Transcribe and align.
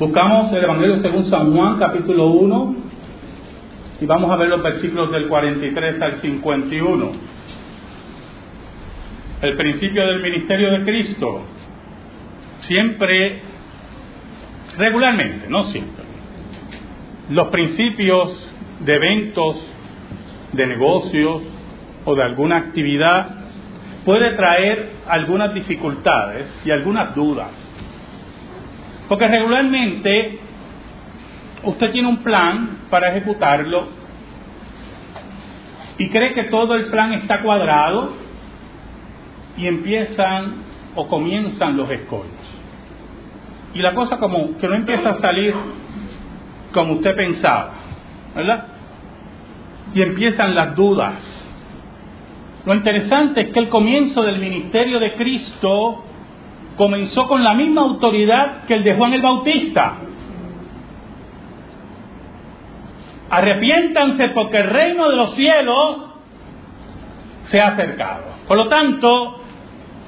Buscamos 0.00 0.50
el 0.54 0.64
Evangelio 0.64 0.96
según 1.02 1.26
San 1.28 1.52
Juan, 1.52 1.78
capítulo 1.78 2.28
1, 2.28 2.74
y 4.00 4.06
vamos 4.06 4.30
a 4.30 4.36
ver 4.36 4.48
los 4.48 4.62
versículos 4.62 5.10
del 5.10 5.28
43 5.28 6.00
al 6.00 6.12
51. 6.22 7.12
El 9.42 9.56
principio 9.58 10.06
del 10.06 10.22
ministerio 10.22 10.70
de 10.70 10.84
Cristo, 10.84 11.42
siempre, 12.62 13.42
regularmente, 14.78 15.50
no 15.50 15.64
siempre, 15.64 16.02
los 17.28 17.48
principios 17.48 18.50
de 18.82 18.94
eventos, 18.94 19.62
de 20.52 20.66
negocios 20.66 21.42
o 22.06 22.14
de 22.14 22.22
alguna 22.22 22.56
actividad 22.56 23.34
puede 24.06 24.34
traer 24.34 24.92
algunas 25.06 25.52
dificultades 25.52 26.46
y 26.64 26.70
algunas 26.70 27.14
dudas. 27.14 27.50
Porque 29.10 29.26
regularmente 29.28 30.38
usted 31.64 31.90
tiene 31.90 32.08
un 32.08 32.22
plan 32.22 32.78
para 32.88 33.10
ejecutarlo 33.10 33.88
y 35.98 36.08
cree 36.08 36.32
que 36.32 36.44
todo 36.44 36.74
el 36.74 36.86
plan 36.86 37.12
está 37.12 37.42
cuadrado 37.42 38.14
y 39.58 39.66
empiezan 39.66 40.62
o 40.94 41.06
comienzan 41.08 41.76
los 41.76 41.90
escollos. 41.90 42.30
Y 43.74 43.80
la 43.80 43.94
cosa 43.94 44.16
como 44.16 44.56
que 44.56 44.66
no 44.66 44.74
empieza 44.74 45.10
a 45.10 45.18
salir 45.18 45.54
como 46.72 46.94
usted 46.94 47.14
pensaba, 47.14 47.72
¿verdad? 48.34 48.64
Y 49.92 50.00
empiezan 50.00 50.54
las 50.54 50.74
dudas 50.74 51.40
lo 52.66 52.74
interesante 52.74 53.40
es 53.40 53.48
que 53.48 53.60
el 53.60 53.68
comienzo 53.68 54.22
del 54.22 54.38
ministerio 54.38 54.98
de 54.98 55.14
Cristo 55.14 56.04
comenzó 56.76 57.26
con 57.26 57.44
la 57.44 57.54
misma 57.54 57.82
autoridad 57.82 58.64
que 58.64 58.74
el 58.74 58.84
de 58.84 58.94
Juan 58.94 59.14
el 59.14 59.22
Bautista. 59.22 59.98
Arrepiéntanse 63.30 64.28
porque 64.30 64.58
el 64.58 64.70
reino 64.70 65.08
de 65.08 65.16
los 65.16 65.34
cielos 65.34 66.10
se 67.44 67.60
ha 67.60 67.68
acercado. 67.68 68.24
Por 68.48 68.56
lo 68.56 68.66
tanto, 68.68 69.40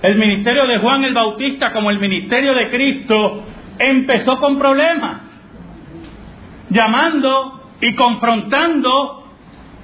el 0.03 0.17
ministerio 0.17 0.67
de 0.67 0.79
Juan 0.79 1.05
el 1.05 1.15
Bautista 1.15 1.71
como 1.71 1.91
el 1.91 2.01
ministerio 2.01 2.55
de 2.55 2.69
Cristo 2.69 3.45
empezó 3.79 4.39
con 4.39 4.59
problemas, 4.59 5.21
llamando 6.71 7.71
y 7.81 7.95
confrontando 7.95 9.25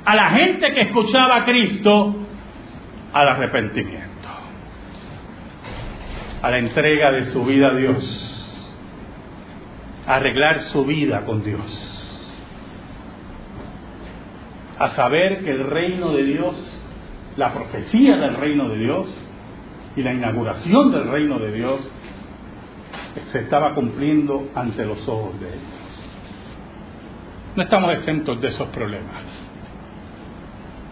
a 0.05 0.15
la 0.15 0.31
gente 0.31 0.73
que 0.73 0.83
escuchaba 0.83 1.37
a 1.37 1.45
Cristo 1.45 2.15
al 3.13 3.29
arrepentimiento, 3.29 4.08
a 6.43 6.51
la 6.51 6.59
entrega 6.59 7.11
de 7.13 7.25
su 7.27 7.45
vida 7.45 7.69
a 7.69 7.75
Dios, 7.75 8.55
a 10.07 10.17
arreglar 10.17 10.61
su 10.65 10.85
vida 10.85 11.25
con 11.25 11.43
Dios, 11.43 11.61
a 14.79 14.89
saber 14.91 15.45
que 15.45 15.51
el 15.51 15.65
reino 15.65 16.13
de 16.13 16.25
Dios, 16.25 16.81
la 17.37 17.53
profecía 17.53 18.17
del 18.17 18.35
reino 18.37 18.69
de 18.69 18.79
Dios 18.79 19.09
y 19.97 20.03
la 20.03 20.15
inauguración 20.15 20.93
del 20.93 21.09
reino 21.09 21.39
de 21.39 21.53
Dios 21.53 21.81
se 23.33 23.41
estaba 23.41 23.75
cumpliendo 23.75 24.49
ante 24.55 24.85
los 24.85 25.07
ojos 25.09 25.39
de 25.41 25.49
ellos. 25.49 25.63
No 27.57 27.63
estamos 27.65 27.93
exentos 27.95 28.41
de 28.41 28.49
esos 28.49 28.69
problemas. 28.69 29.25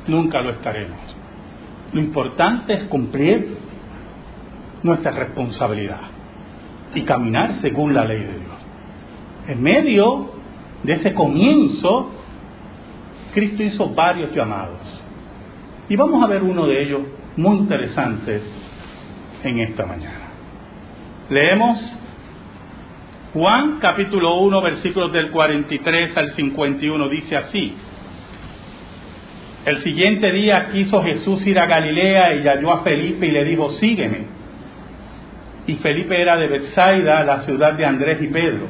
Nunca 0.08 0.40
lo 0.40 0.50
estaremos. 0.50 0.98
Lo 1.92 2.00
importante 2.00 2.72
es 2.72 2.84
cumplir 2.84 3.65
nuestra 4.82 5.10
responsabilidad 5.12 6.00
y 6.94 7.02
caminar 7.02 7.54
según 7.56 7.94
la 7.94 8.04
ley 8.04 8.20
de 8.20 8.32
Dios. 8.32 8.66
En 9.48 9.62
medio 9.62 10.30
de 10.82 10.92
ese 10.94 11.14
comienzo, 11.14 12.10
Cristo 13.34 13.62
hizo 13.62 13.94
varios 13.94 14.34
llamados. 14.34 14.80
Y 15.88 15.96
vamos 15.96 16.22
a 16.22 16.26
ver 16.26 16.42
uno 16.42 16.66
de 16.66 16.82
ellos 16.82 17.02
muy 17.36 17.58
interesante 17.58 18.40
en 19.44 19.60
esta 19.60 19.86
mañana. 19.86 20.26
Leemos 21.28 21.96
Juan 23.36 23.78
capítulo 23.80 24.36
1 24.36 24.62
versículos 24.62 25.12
del 25.12 25.30
43 25.30 26.16
al 26.16 26.30
51. 26.30 27.08
Dice 27.08 27.36
así. 27.36 27.74
El 29.66 29.78
siguiente 29.78 30.32
día 30.32 30.68
quiso 30.72 31.02
Jesús 31.02 31.46
ir 31.46 31.58
a 31.58 31.66
Galilea 31.66 32.36
y 32.36 32.46
halló 32.46 32.72
a 32.72 32.82
Felipe 32.82 33.26
y 33.26 33.32
le 33.32 33.44
dijo, 33.44 33.70
sígueme. 33.72 34.35
Y 35.66 35.74
Felipe 35.74 36.20
era 36.20 36.36
de 36.36 36.48
Bethsaida, 36.48 37.24
la 37.24 37.38
ciudad 37.40 37.74
de 37.74 37.84
Andrés 37.84 38.22
y 38.22 38.28
Pedro. 38.28 38.68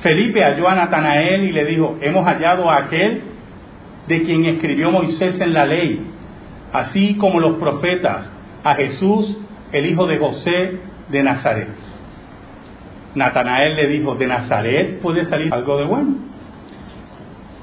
Felipe 0.00 0.42
halló 0.42 0.68
a 0.68 0.76
Natanael 0.76 1.44
y 1.44 1.52
le 1.52 1.64
dijo, 1.64 1.98
hemos 2.00 2.24
hallado 2.24 2.70
a 2.70 2.84
aquel 2.84 3.22
de 4.06 4.22
quien 4.22 4.44
escribió 4.46 4.90
Moisés 4.90 5.40
en 5.40 5.52
la 5.52 5.66
ley, 5.66 6.00
así 6.72 7.16
como 7.16 7.40
los 7.40 7.56
profetas, 7.58 8.30
a 8.62 8.74
Jesús, 8.74 9.36
el 9.72 9.86
hijo 9.86 10.06
de 10.06 10.18
José 10.18 10.78
de 11.08 11.22
Nazaret. 11.22 11.68
Natanael 13.14 13.74
le 13.74 13.88
dijo, 13.88 14.14
¿de 14.14 14.26
Nazaret 14.26 15.00
puede 15.00 15.24
salir 15.24 15.52
algo 15.52 15.78
de 15.78 15.84
bueno? 15.84 16.14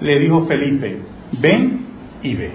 Le 0.01 0.19
dijo 0.19 0.45
Felipe, 0.45 0.99
ven 1.39 1.85
y 2.21 2.35
ve. 2.35 2.51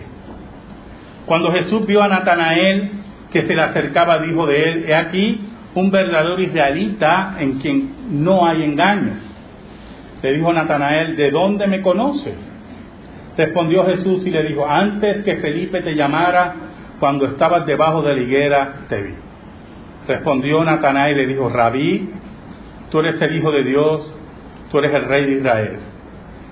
Cuando 1.25 1.53
Jesús 1.53 1.87
vio 1.87 2.03
a 2.03 2.09
Natanael 2.09 2.91
que 3.33 3.43
se 3.43 3.55
le 3.55 3.63
acercaba, 3.63 4.19
dijo 4.19 4.47
de 4.47 4.71
él, 4.71 4.85
he 4.89 4.95
aquí 4.95 5.41
un 5.75 5.91
verdadero 5.91 6.41
israelita 6.41 7.37
en 7.39 7.59
quien 7.59 7.91
no 8.11 8.47
hay 8.47 8.65
engaño. 8.65 9.13
Le 10.23 10.33
dijo 10.35 10.53
Natanael, 10.53 11.17
¿de 11.17 11.31
dónde 11.31 11.67
me 11.67 11.81
conoces? 11.81 12.35
Respondió 13.37 13.87
Jesús 13.87 14.27
y 14.27 14.31
le 14.31 14.43
dijo, 14.49 14.69
antes 14.69 15.23
que 15.23 15.37
Felipe 15.37 15.81
te 15.83 15.95
llamara, 15.95 16.55
cuando 16.99 17.25
estabas 17.27 17.65
debajo 17.65 18.03
de 18.03 18.15
la 18.15 18.21
higuera, 18.21 18.75
te 18.89 19.03
vi. 19.03 19.15
Respondió 20.07 20.63
Natanael 20.65 21.17
y 21.17 21.21
le 21.23 21.27
dijo, 21.29 21.49
Rabí, 21.49 22.11
tú 22.91 22.99
eres 22.99 23.21
el 23.23 23.37
Hijo 23.37 23.51
de 23.53 23.63
Dios, 23.63 24.15
tú 24.71 24.79
eres 24.79 24.93
el 24.93 25.05
Rey 25.05 25.27
de 25.27 25.33
Israel. 25.39 25.79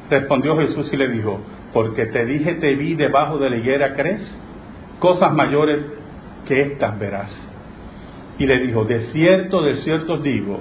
Respondió 0.09 0.57
Jesús 0.57 0.91
y 0.93 0.97
le 0.97 1.09
dijo, 1.09 1.41
porque 1.73 2.07
te 2.07 2.25
dije 2.25 2.55
te 2.55 2.75
vi 2.77 2.95
debajo 2.95 3.39
de 3.39 3.51
la 3.51 3.57
higuera, 3.57 3.93
¿crees? 3.95 4.37
Cosas 4.99 5.33
mayores 5.35 5.85
que 6.49 6.61
estas 6.63 6.99
verás. 6.99 7.49
Y 8.39 8.47
le 8.47 8.59
dijo, 8.67 8.85
de 8.85 9.01
cierto, 9.13 9.63
de 9.63 9.77
cierto 9.77 10.15
os 10.15 10.23
digo, 10.23 10.61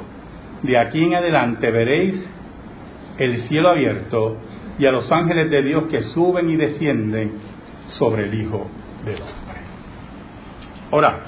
de 0.62 0.78
aquí 0.78 1.04
en 1.04 1.16
adelante 1.16 1.72
veréis 1.72 2.30
el 3.18 3.38
cielo 3.44 3.70
abierto 3.70 4.38
y 4.78 4.86
a 4.86 4.92
los 4.92 5.12
ángeles 5.12 5.50
de 5.50 5.64
Dios 5.64 5.86
que 5.90 6.02
suben 6.02 6.50
y 6.50 6.56
descienden 6.56 7.34
sobre 7.88 8.26
el 8.26 8.34
Hijo 8.34 8.68
del 9.06 9.16
Hombre. 9.16 9.58
Ahora, 10.92 11.20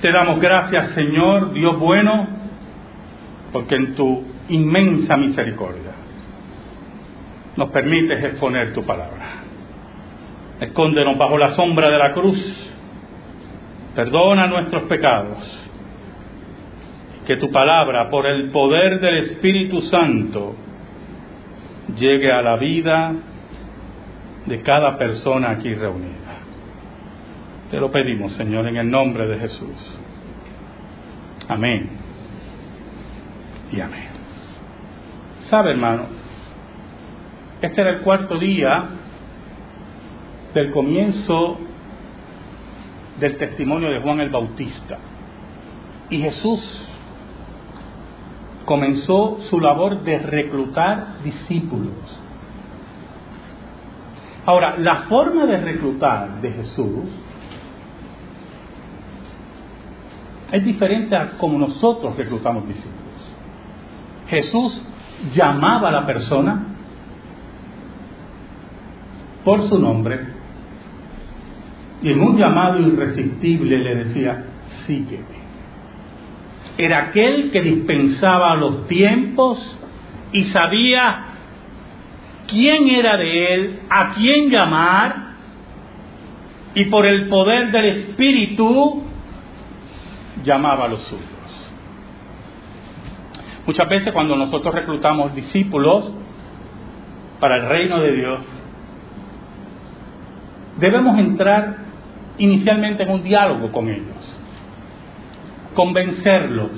te 0.00 0.10
damos 0.10 0.40
gracias, 0.40 0.90
Señor, 0.92 1.52
Dios 1.52 1.78
bueno, 1.78 2.26
porque 3.52 3.76
en 3.76 3.94
tu 3.94 4.24
inmensa 4.48 5.16
misericordia 5.16 5.92
nos 7.56 7.70
permites 7.70 8.22
exponer 8.22 8.72
tu 8.72 8.84
palabra. 8.84 9.42
Escóndenos 10.60 11.16
bajo 11.18 11.38
la 11.38 11.50
sombra 11.50 11.90
de 11.90 11.98
la 11.98 12.12
cruz. 12.12 12.72
Perdona 13.96 14.46
nuestros 14.46 14.82
pecados. 14.84 15.38
Que 17.26 17.38
tu 17.38 17.50
palabra, 17.50 18.08
por 18.10 18.26
el 18.26 18.50
poder 18.50 19.00
del 19.00 19.16
Espíritu 19.24 19.80
Santo, 19.80 20.54
llegue 21.98 22.30
a 22.30 22.42
la 22.42 22.56
vida 22.56 23.14
de 24.44 24.60
cada 24.60 24.98
persona 24.98 25.50
aquí 25.52 25.74
reunida. 25.74 26.12
Te 27.70 27.80
lo 27.80 27.90
pedimos, 27.90 28.32
Señor, 28.32 28.68
en 28.68 28.76
el 28.76 28.88
nombre 28.88 29.26
de 29.26 29.38
Jesús. 29.38 29.98
Amén. 31.48 31.90
Y 33.72 33.80
amén. 33.80 34.08
¿Sabe, 35.48 35.70
hermano? 35.70 36.04
Este 37.62 37.80
era 37.80 37.90
el 37.90 38.00
cuarto 38.00 38.38
día 38.38 38.84
del 40.54 40.70
comienzo 40.70 41.65
del 43.20 43.36
testimonio 43.36 43.90
de 43.90 44.00
Juan 44.00 44.20
el 44.20 44.30
Bautista. 44.30 44.98
Y 46.10 46.18
Jesús 46.18 46.86
comenzó 48.64 49.38
su 49.40 49.60
labor 49.60 50.02
de 50.02 50.18
reclutar 50.18 51.22
discípulos. 51.22 51.94
Ahora, 54.44 54.76
la 54.78 55.02
forma 55.08 55.46
de 55.46 55.56
reclutar 55.56 56.40
de 56.40 56.52
Jesús 56.52 57.04
es 60.52 60.64
diferente 60.64 61.16
a 61.16 61.30
como 61.32 61.58
nosotros 61.58 62.16
reclutamos 62.16 62.66
discípulos. 62.68 63.02
Jesús 64.28 64.82
llamaba 65.32 65.88
a 65.88 65.92
la 65.92 66.06
persona 66.06 66.64
por 69.44 69.62
su 69.68 69.78
nombre 69.78 70.35
y 72.02 72.12
en 72.12 72.20
un 72.20 72.36
llamado 72.36 72.80
irresistible 72.80 73.78
le 73.78 74.04
decía, 74.04 74.44
sígueme. 74.86 75.46
era 76.78 77.04
aquel 77.04 77.50
que 77.50 77.62
dispensaba 77.62 78.54
los 78.56 78.86
tiempos 78.86 79.78
y 80.32 80.44
sabía 80.44 81.24
quién 82.46 82.88
era 82.88 83.16
de 83.16 83.54
él, 83.54 83.80
a 83.88 84.12
quién 84.14 84.50
llamar, 84.50 85.26
y 86.74 86.84
por 86.86 87.06
el 87.06 87.28
poder 87.28 87.70
del 87.72 87.86
Espíritu 87.86 89.02
llamaba 90.44 90.84
a 90.84 90.88
los 90.88 91.00
suyos. 91.02 91.24
Muchas 93.66 93.88
veces 93.88 94.12
cuando 94.12 94.36
nosotros 94.36 94.74
reclutamos 94.74 95.34
discípulos 95.34 96.12
para 97.40 97.56
el 97.56 97.68
reino 97.68 97.98
de 98.00 98.12
Dios, 98.12 98.44
debemos 100.78 101.18
entrar 101.18 101.85
inicialmente 102.38 103.02
en 103.02 103.10
un 103.10 103.22
diálogo 103.22 103.70
con 103.72 103.88
ellos, 103.88 104.36
convencerlos, 105.74 106.70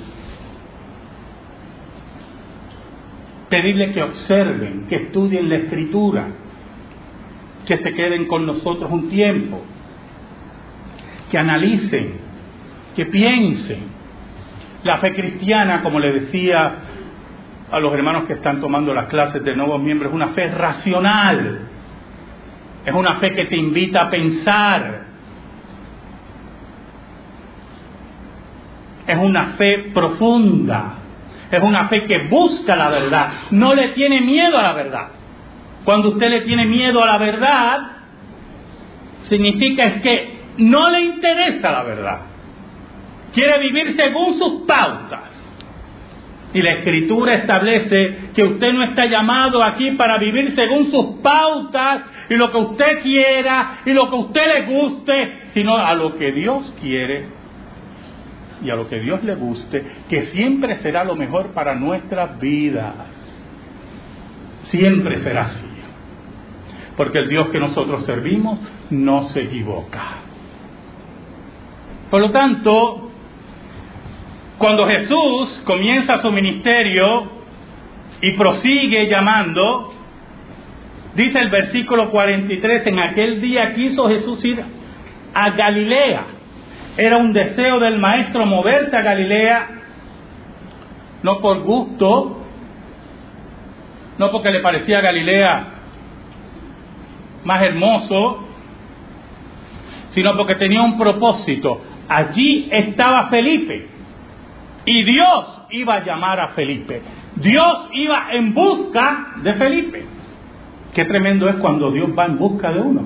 pedirles 3.49 3.93
que 3.93 4.03
observen, 4.03 4.85
que 4.87 4.95
estudien 4.95 5.49
la 5.49 5.57
escritura, 5.57 6.27
que 7.65 7.77
se 7.77 7.93
queden 7.93 8.27
con 8.27 8.45
nosotros 8.45 8.89
un 8.91 9.09
tiempo, 9.09 9.61
que 11.29 11.37
analicen, 11.37 12.13
que 12.95 13.05
piensen. 13.05 13.99
La 14.83 14.97
fe 14.97 15.13
cristiana, 15.13 15.81
como 15.81 15.99
le 15.99 16.13
decía 16.13 16.75
a 17.71 17.79
los 17.79 17.93
hermanos 17.93 18.23
que 18.23 18.33
están 18.33 18.59
tomando 18.61 18.93
las 18.93 19.07
clases 19.07 19.43
de 19.43 19.55
nuevos 19.55 19.81
miembros, 19.81 20.09
es 20.09 20.15
una 20.15 20.29
fe 20.29 20.47
racional, 20.49 21.59
es 22.85 22.93
una 22.93 23.15
fe 23.15 23.33
que 23.33 23.45
te 23.45 23.57
invita 23.57 24.03
a 24.03 24.09
pensar, 24.09 25.08
es 29.09 29.17
una 29.17 29.53
fe 29.57 29.89
profunda, 29.91 30.93
es 31.49 31.63
una 31.63 31.87
fe 31.87 32.03
que 32.03 32.27
busca 32.27 32.75
la 32.75 32.89
verdad, 32.89 33.31
no 33.49 33.73
le 33.73 33.89
tiene 33.89 34.21
miedo 34.21 34.55
a 34.55 34.61
la 34.61 34.73
verdad. 34.73 35.07
Cuando 35.83 36.09
usted 36.09 36.29
le 36.29 36.41
tiene 36.41 36.67
miedo 36.67 37.03
a 37.03 37.07
la 37.07 37.17
verdad, 37.17 37.79
significa 39.23 39.85
es 39.85 40.01
que 40.01 40.39
no 40.57 40.91
le 40.91 41.01
interesa 41.01 41.71
la 41.71 41.83
verdad. 41.83 42.19
Quiere 43.33 43.57
vivir 43.57 43.95
según 43.95 44.37
sus 44.37 44.67
pautas. 44.67 45.37
Y 46.53 46.61
la 46.61 46.73
escritura 46.73 47.35
establece 47.35 48.31
que 48.35 48.43
usted 48.43 48.73
no 48.73 48.83
está 48.83 49.05
llamado 49.05 49.63
aquí 49.63 49.91
para 49.91 50.19
vivir 50.19 50.53
según 50.55 50.91
sus 50.91 51.19
pautas 51.21 52.01
y 52.29 52.35
lo 52.35 52.51
que 52.51 52.57
usted 52.57 53.01
quiera 53.01 53.79
y 53.85 53.93
lo 53.93 54.07
que 54.07 54.15
a 54.15 54.19
usted 54.19 54.53
le 54.53 54.65
guste, 54.65 55.39
sino 55.53 55.77
a 55.77 55.93
lo 55.95 56.15
que 56.15 56.31
Dios 56.31 56.73
quiere 56.79 57.38
y 58.63 58.69
a 58.69 58.75
lo 58.75 58.87
que 58.87 58.99
Dios 58.99 59.23
le 59.23 59.35
guste, 59.35 59.83
que 60.09 60.27
siempre 60.27 60.75
será 60.75 61.03
lo 61.03 61.15
mejor 61.15 61.53
para 61.53 61.75
nuestras 61.75 62.39
vidas. 62.39 62.95
Siempre 64.63 65.17
será 65.17 65.43
así. 65.43 65.65
Porque 66.97 67.19
el 67.19 67.29
Dios 67.29 67.49
que 67.49 67.59
nosotros 67.59 68.05
servimos 68.05 68.59
no 68.89 69.23
se 69.25 69.43
equivoca. 69.43 70.03
Por 72.09 72.21
lo 72.21 72.31
tanto, 72.31 73.09
cuando 74.57 74.85
Jesús 74.85 75.61
comienza 75.63 76.17
su 76.17 76.31
ministerio 76.31 77.31
y 78.21 78.31
prosigue 78.33 79.07
llamando, 79.07 79.93
dice 81.15 81.39
el 81.39 81.49
versículo 81.49 82.09
43, 82.09 82.87
en 82.87 82.99
aquel 82.99 83.41
día 83.41 83.73
quiso 83.73 84.09
Jesús 84.09 84.43
ir 84.43 84.61
a 85.33 85.49
Galilea 85.51 86.38
era 86.99 87.15
un 87.15 87.31
deseo 87.31 87.79
del 87.79 87.97
maestro 87.97 88.45
moverse 88.45 88.95
a 88.95 89.01
Galilea, 89.01 89.67
no 91.23 91.39
por 91.39 91.61
gusto, 91.63 92.41
no 94.17 94.31
porque 94.31 94.51
le 94.51 94.59
parecía 94.59 94.97
a 94.97 95.01
Galilea 95.01 95.67
más 97.45 97.61
hermoso, 97.61 98.43
sino 100.11 100.35
porque 100.35 100.55
tenía 100.55 100.81
un 100.81 100.97
propósito. 100.97 101.81
Allí 102.09 102.67
estaba 102.69 103.29
Felipe 103.29 103.87
y 104.83 105.03
Dios 105.03 105.61
iba 105.69 105.95
a 105.95 106.03
llamar 106.03 106.41
a 106.41 106.49
Felipe. 106.49 107.01
Dios 107.37 107.91
iba 107.93 108.27
en 108.33 108.53
busca 108.53 109.35
de 109.41 109.53
Felipe. 109.53 110.05
Qué 110.93 111.05
tremendo 111.05 111.47
es 111.47 111.55
cuando 111.55 111.91
Dios 111.91 112.09
va 112.17 112.25
en 112.25 112.37
busca 112.37 112.73
de 112.73 112.81
uno. 112.81 113.03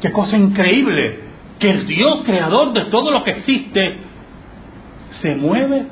Qué 0.00 0.10
cosa 0.12 0.38
increíble 0.38 1.25
que 1.58 1.70
el 1.70 1.86
Dios 1.86 2.22
creador 2.24 2.72
de 2.72 2.86
todo 2.90 3.10
lo 3.10 3.22
que 3.22 3.30
existe 3.32 3.98
se 5.20 5.34
mueve 5.34 5.86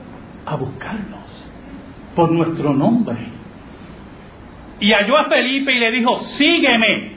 a 0.44 0.56
buscarnos 0.56 1.50
por 2.14 2.31
nuestro 2.31 2.75
nombre. 2.75 3.16
Y 4.81 4.93
halló 4.93 5.16
a 5.16 5.25
Felipe 5.25 5.72
y 5.72 5.78
le 5.78 5.90
dijo, 5.93 6.20
sígueme. 6.20 7.14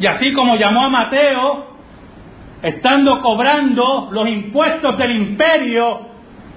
Y 0.00 0.06
así 0.06 0.32
como 0.32 0.56
llamó 0.56 0.84
a 0.84 0.90
Mateo, 0.90 1.66
estando 2.62 3.20
cobrando 3.20 4.08
los 4.12 4.28
impuestos 4.28 4.98
del 4.98 5.16
imperio, 5.16 6.08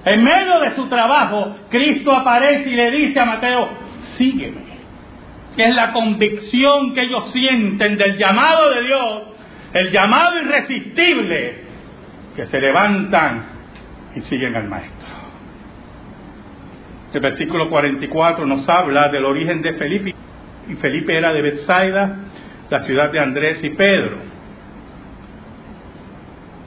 en 0.04 0.22
medio 0.22 0.60
de 0.60 0.72
su 0.72 0.86
trabajo, 0.86 1.54
Cristo 1.70 2.12
aparece 2.12 2.68
y 2.68 2.74
le 2.74 2.90
dice 2.90 3.20
a 3.20 3.24
Mateo, 3.24 3.68
sígueme. 4.16 4.72
Es 5.56 5.74
la 5.74 5.92
convicción 5.92 6.92
que 6.92 7.02
ellos 7.02 7.30
sienten 7.30 7.96
del 7.96 8.16
llamado 8.16 8.70
de 8.70 8.82
Dios 8.82 9.31
el 9.72 9.90
llamado 9.90 10.38
irresistible, 10.38 11.54
que 12.36 12.46
se 12.46 12.60
levantan 12.60 13.44
y 14.16 14.20
siguen 14.22 14.54
al 14.56 14.68
Maestro. 14.68 15.08
El 17.12 17.20
versículo 17.20 17.68
44 17.68 18.46
nos 18.46 18.66
habla 18.68 19.08
del 19.10 19.24
origen 19.24 19.62
de 19.62 19.74
Felipe, 19.74 20.14
y 20.68 20.74
Felipe 20.74 21.16
era 21.16 21.32
de 21.32 21.42
Bethsaida, 21.42 22.16
la 22.70 22.82
ciudad 22.84 23.10
de 23.10 23.20
Andrés 23.20 23.62
y 23.62 23.70
Pedro. 23.70 24.18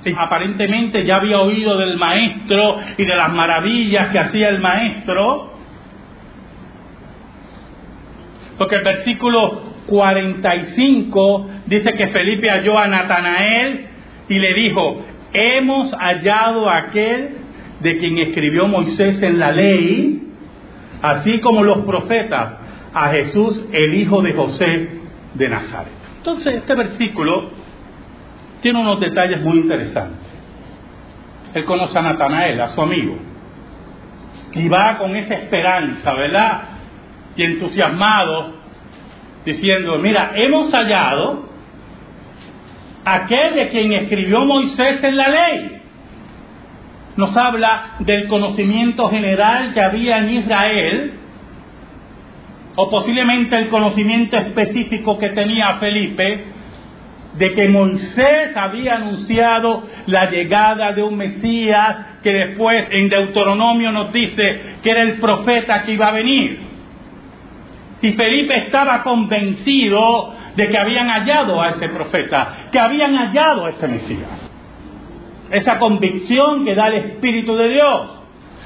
Y 0.04 0.14
aparentemente 0.16 1.04
ya 1.04 1.16
había 1.16 1.40
oído 1.40 1.78
del 1.78 1.98
Maestro 1.98 2.78
y 2.96 3.06
de 3.06 3.16
las 3.16 3.34
maravillas 3.34 4.10
que 4.10 4.20
hacía 4.20 4.50
el 4.50 4.60
Maestro, 4.60 5.54
porque 8.58 8.76
el 8.76 8.84
versículo 8.84 9.64
45 9.88 11.50
dice 11.68 11.94
que 11.94 12.08
Felipe 12.08 12.50
halló 12.50 12.78
a 12.78 12.88
Natanael 12.88 13.86
y 14.30 14.40
le 14.40 14.54
dijo, 14.54 15.06
hemos 15.34 15.92
hallado 15.94 16.70
a 16.70 16.78
aquel 16.88 17.38
de 17.80 17.98
quien 17.98 18.18
escribió 18.18 18.68
Moisés 18.68 19.22
en 19.22 19.40
la 19.40 19.52
ley, 19.52 20.24
así 21.02 21.40
como 21.40 21.64
los 21.64 21.80
profetas, 21.80 22.54
a 22.94 23.10
Jesús 23.10 23.66
el 23.74 23.94
hijo 23.94 24.22
de 24.22 24.34
José 24.34 24.90
de 25.34 25.50
Nazaret. 25.50 25.94
Entonces 26.18 26.56
este 26.56 26.74
versículo 26.74 27.50
tiene 28.62 28.80
unos 28.80 29.00
detalles 29.00 29.42
muy 29.42 29.58
interesantes. 29.58 30.26
Él 31.54 31.66
conoce 31.66 31.98
a 31.98 32.02
Natanael, 32.02 32.60
a 32.60 32.70
su 32.70 32.82
amigo, 32.82 33.18
y 34.54 34.68
va 34.68 34.98
con 34.98 35.16
esa 35.16 35.36
esperanza, 35.36 36.14
¿verdad? 36.14 36.64
Y 37.36 37.44
entusiasmado 37.44 38.56
diciendo, 39.46 39.98
mira, 40.00 40.32
hemos 40.36 40.72
hallado 40.74 41.55
aquel 43.06 43.54
de 43.54 43.70
quien 43.70 43.94
escribió 43.94 44.44
Moisés 44.44 45.02
en 45.04 45.16
la 45.16 45.30
ley. 45.30 45.72
Nos 47.16 47.38
habla 47.38 47.96
del 48.00 48.28
conocimiento 48.28 49.08
general 49.10 49.74
que 49.74 49.82
había 49.82 50.18
en 50.18 50.30
Israel, 50.32 51.14
o 52.76 52.90
posiblemente 52.90 53.56
el 53.56 53.70
conocimiento 53.70 54.36
específico 54.36 55.18
que 55.18 55.30
tenía 55.30 55.76
Felipe, 55.76 56.44
de 57.38 57.54
que 57.54 57.68
Moisés 57.70 58.56
había 58.56 58.96
anunciado 58.96 59.84
la 60.08 60.30
llegada 60.30 60.94
de 60.94 61.04
un 61.04 61.16
Mesías 61.16 61.98
que 62.24 62.32
después 62.32 62.88
en 62.92 63.10
Deuteronomio 63.10 63.92
nos 63.92 64.12
dice 64.12 64.78
que 64.82 64.90
era 64.90 65.04
el 65.04 65.20
profeta 65.20 65.84
que 65.84 65.94
iba 65.94 66.08
a 66.08 66.12
venir. 66.12 66.60
Y 68.02 68.12
Felipe 68.14 68.58
estaba 68.66 69.04
convencido 69.04 70.34
de 70.56 70.70
que 70.70 70.78
habían 70.78 71.08
hallado 71.08 71.62
a 71.62 71.70
ese 71.70 71.90
profeta, 71.90 72.70
que 72.72 72.80
habían 72.80 73.14
hallado 73.16 73.66
a 73.66 73.70
ese 73.72 73.88
Mesías. 73.88 74.52
Esa 75.52 75.78
convicción 75.78 76.66
que 76.66 76.76
da 76.76 76.88
el 76.88 76.96
Espíritu 76.96 77.56
de 77.56 77.70
Dios, 77.70 78.20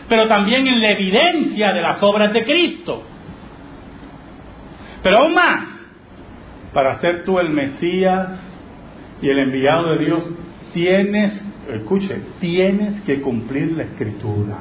pero 0.08 0.28
también 0.28 0.68
en 0.68 0.82
la 0.82 0.92
evidencia 0.92 1.74
de 1.74 1.82
las 1.82 2.02
obras 2.04 2.32
de 2.32 2.44
Cristo. 2.44 3.04
Pero 5.04 5.20
aún 5.20 5.34
más, 5.34 5.66
para 6.74 7.00
ser 7.00 7.24
tú 7.24 7.40
el 7.40 7.50
Mesías 7.50 8.40
y 9.22 9.30
el 9.30 9.40
enviado 9.40 9.92
de 9.92 10.06
Dios, 10.06 10.24
tienes, 10.74 11.42
escuche, 11.70 12.22
tienes 12.40 13.02
que 13.02 13.22
cumplir 13.22 13.72
la 13.74 13.84
escritura. 13.84 14.58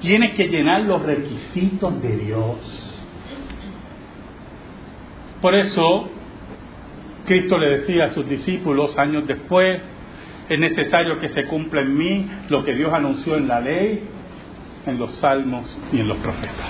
Tienes 0.00 0.34
que 0.34 0.48
llenar 0.48 0.82
los 0.82 1.02
requisitos 1.02 2.02
de 2.02 2.16
Dios. 2.16 2.91
Por 5.42 5.56
eso, 5.56 6.08
Cristo 7.26 7.58
le 7.58 7.80
decía 7.80 8.04
a 8.04 8.10
sus 8.10 8.28
discípulos 8.28 8.96
años 8.96 9.26
después, 9.26 9.82
es 10.48 10.58
necesario 10.58 11.18
que 11.18 11.30
se 11.30 11.44
cumpla 11.46 11.80
en 11.80 11.98
mí 11.98 12.30
lo 12.48 12.64
que 12.64 12.74
Dios 12.74 12.92
anunció 12.92 13.36
en 13.36 13.48
la 13.48 13.60
ley, 13.60 14.08
en 14.86 14.98
los 14.98 15.10
salmos 15.16 15.66
y 15.92 15.98
en 15.98 16.06
los 16.06 16.16
profetas. 16.18 16.68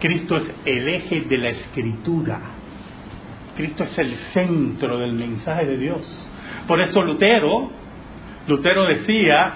Cristo 0.00 0.36
es 0.36 0.44
el 0.64 0.88
eje 0.88 1.20
de 1.22 1.38
la 1.38 1.48
escritura. 1.50 2.40
Cristo 3.54 3.84
es 3.84 3.98
el 3.98 4.14
centro 4.32 4.98
del 4.98 5.12
mensaje 5.12 5.66
de 5.66 5.76
Dios. 5.76 6.28
Por 6.66 6.80
eso 6.80 7.02
Lutero, 7.02 7.70
Lutero 8.46 8.86
decía 8.86 9.54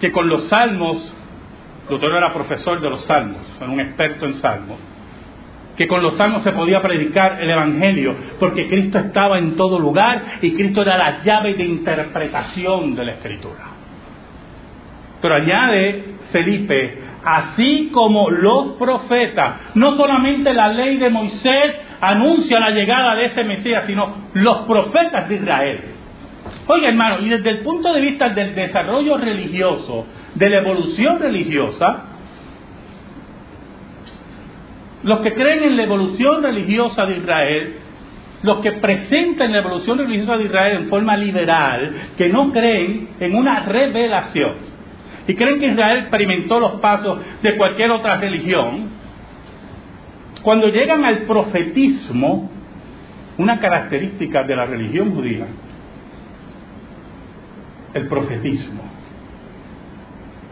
que 0.00 0.12
con 0.12 0.28
los 0.28 0.44
salmos, 0.44 1.16
Lutero 1.90 2.16
era 2.16 2.32
profesor 2.32 2.80
de 2.80 2.88
los 2.88 3.04
salmos, 3.04 3.40
era 3.60 3.70
un 3.70 3.80
experto 3.80 4.26
en 4.26 4.34
salmos, 4.34 4.78
que 5.78 5.86
con 5.86 6.02
los 6.02 6.16
salmos 6.16 6.42
se 6.42 6.50
podía 6.50 6.82
predicar 6.82 7.40
el 7.40 7.48
Evangelio, 7.48 8.16
porque 8.40 8.66
Cristo 8.66 8.98
estaba 8.98 9.38
en 9.38 9.54
todo 9.54 9.78
lugar 9.78 10.22
y 10.42 10.52
Cristo 10.52 10.82
era 10.82 10.98
la 10.98 11.22
llave 11.22 11.54
de 11.54 11.64
interpretación 11.64 12.96
de 12.96 13.04
la 13.04 13.12
Escritura. 13.12 13.64
Pero 15.22 15.36
añade 15.36 16.16
Felipe, 16.32 16.98
así 17.24 17.90
como 17.92 18.28
los 18.28 18.72
profetas, 18.72 19.72
no 19.76 19.92
solamente 19.92 20.52
la 20.52 20.68
ley 20.68 20.96
de 20.96 21.10
Moisés 21.10 21.76
anuncia 22.00 22.58
la 22.58 22.70
llegada 22.70 23.14
de 23.14 23.26
ese 23.26 23.44
Mesías, 23.44 23.84
sino 23.86 24.30
los 24.34 24.58
profetas 24.66 25.28
de 25.28 25.36
Israel. 25.36 25.80
Oiga 26.66 26.88
hermano, 26.88 27.20
y 27.20 27.28
desde 27.28 27.50
el 27.50 27.60
punto 27.60 27.92
de 27.92 28.00
vista 28.00 28.30
del 28.30 28.52
desarrollo 28.52 29.16
religioso, 29.16 30.06
de 30.34 30.50
la 30.50 30.58
evolución 30.58 31.20
religiosa, 31.20 32.07
los 35.02 35.20
que 35.20 35.34
creen 35.34 35.62
en 35.64 35.76
la 35.76 35.84
evolución 35.84 36.42
religiosa 36.42 37.06
de 37.06 37.18
Israel, 37.18 37.76
los 38.42 38.60
que 38.60 38.72
presentan 38.72 39.52
la 39.52 39.58
evolución 39.58 39.98
religiosa 39.98 40.36
de 40.36 40.44
Israel 40.44 40.76
en 40.82 40.88
forma 40.88 41.16
liberal, 41.16 41.92
que 42.16 42.28
no 42.28 42.52
creen 42.52 43.08
en 43.20 43.34
una 43.34 43.60
revelación, 43.60 44.54
y 45.26 45.34
creen 45.34 45.60
que 45.60 45.66
Israel 45.66 45.98
experimentó 46.00 46.58
los 46.58 46.80
pasos 46.80 47.20
de 47.42 47.56
cualquier 47.56 47.90
otra 47.90 48.16
religión, 48.16 48.88
cuando 50.42 50.68
llegan 50.68 51.04
al 51.04 51.18
profetismo, 51.22 52.50
una 53.36 53.58
característica 53.60 54.42
de 54.44 54.56
la 54.56 54.66
religión 54.66 55.14
judía, 55.14 55.46
el 57.94 58.08
profetismo. 58.08 58.82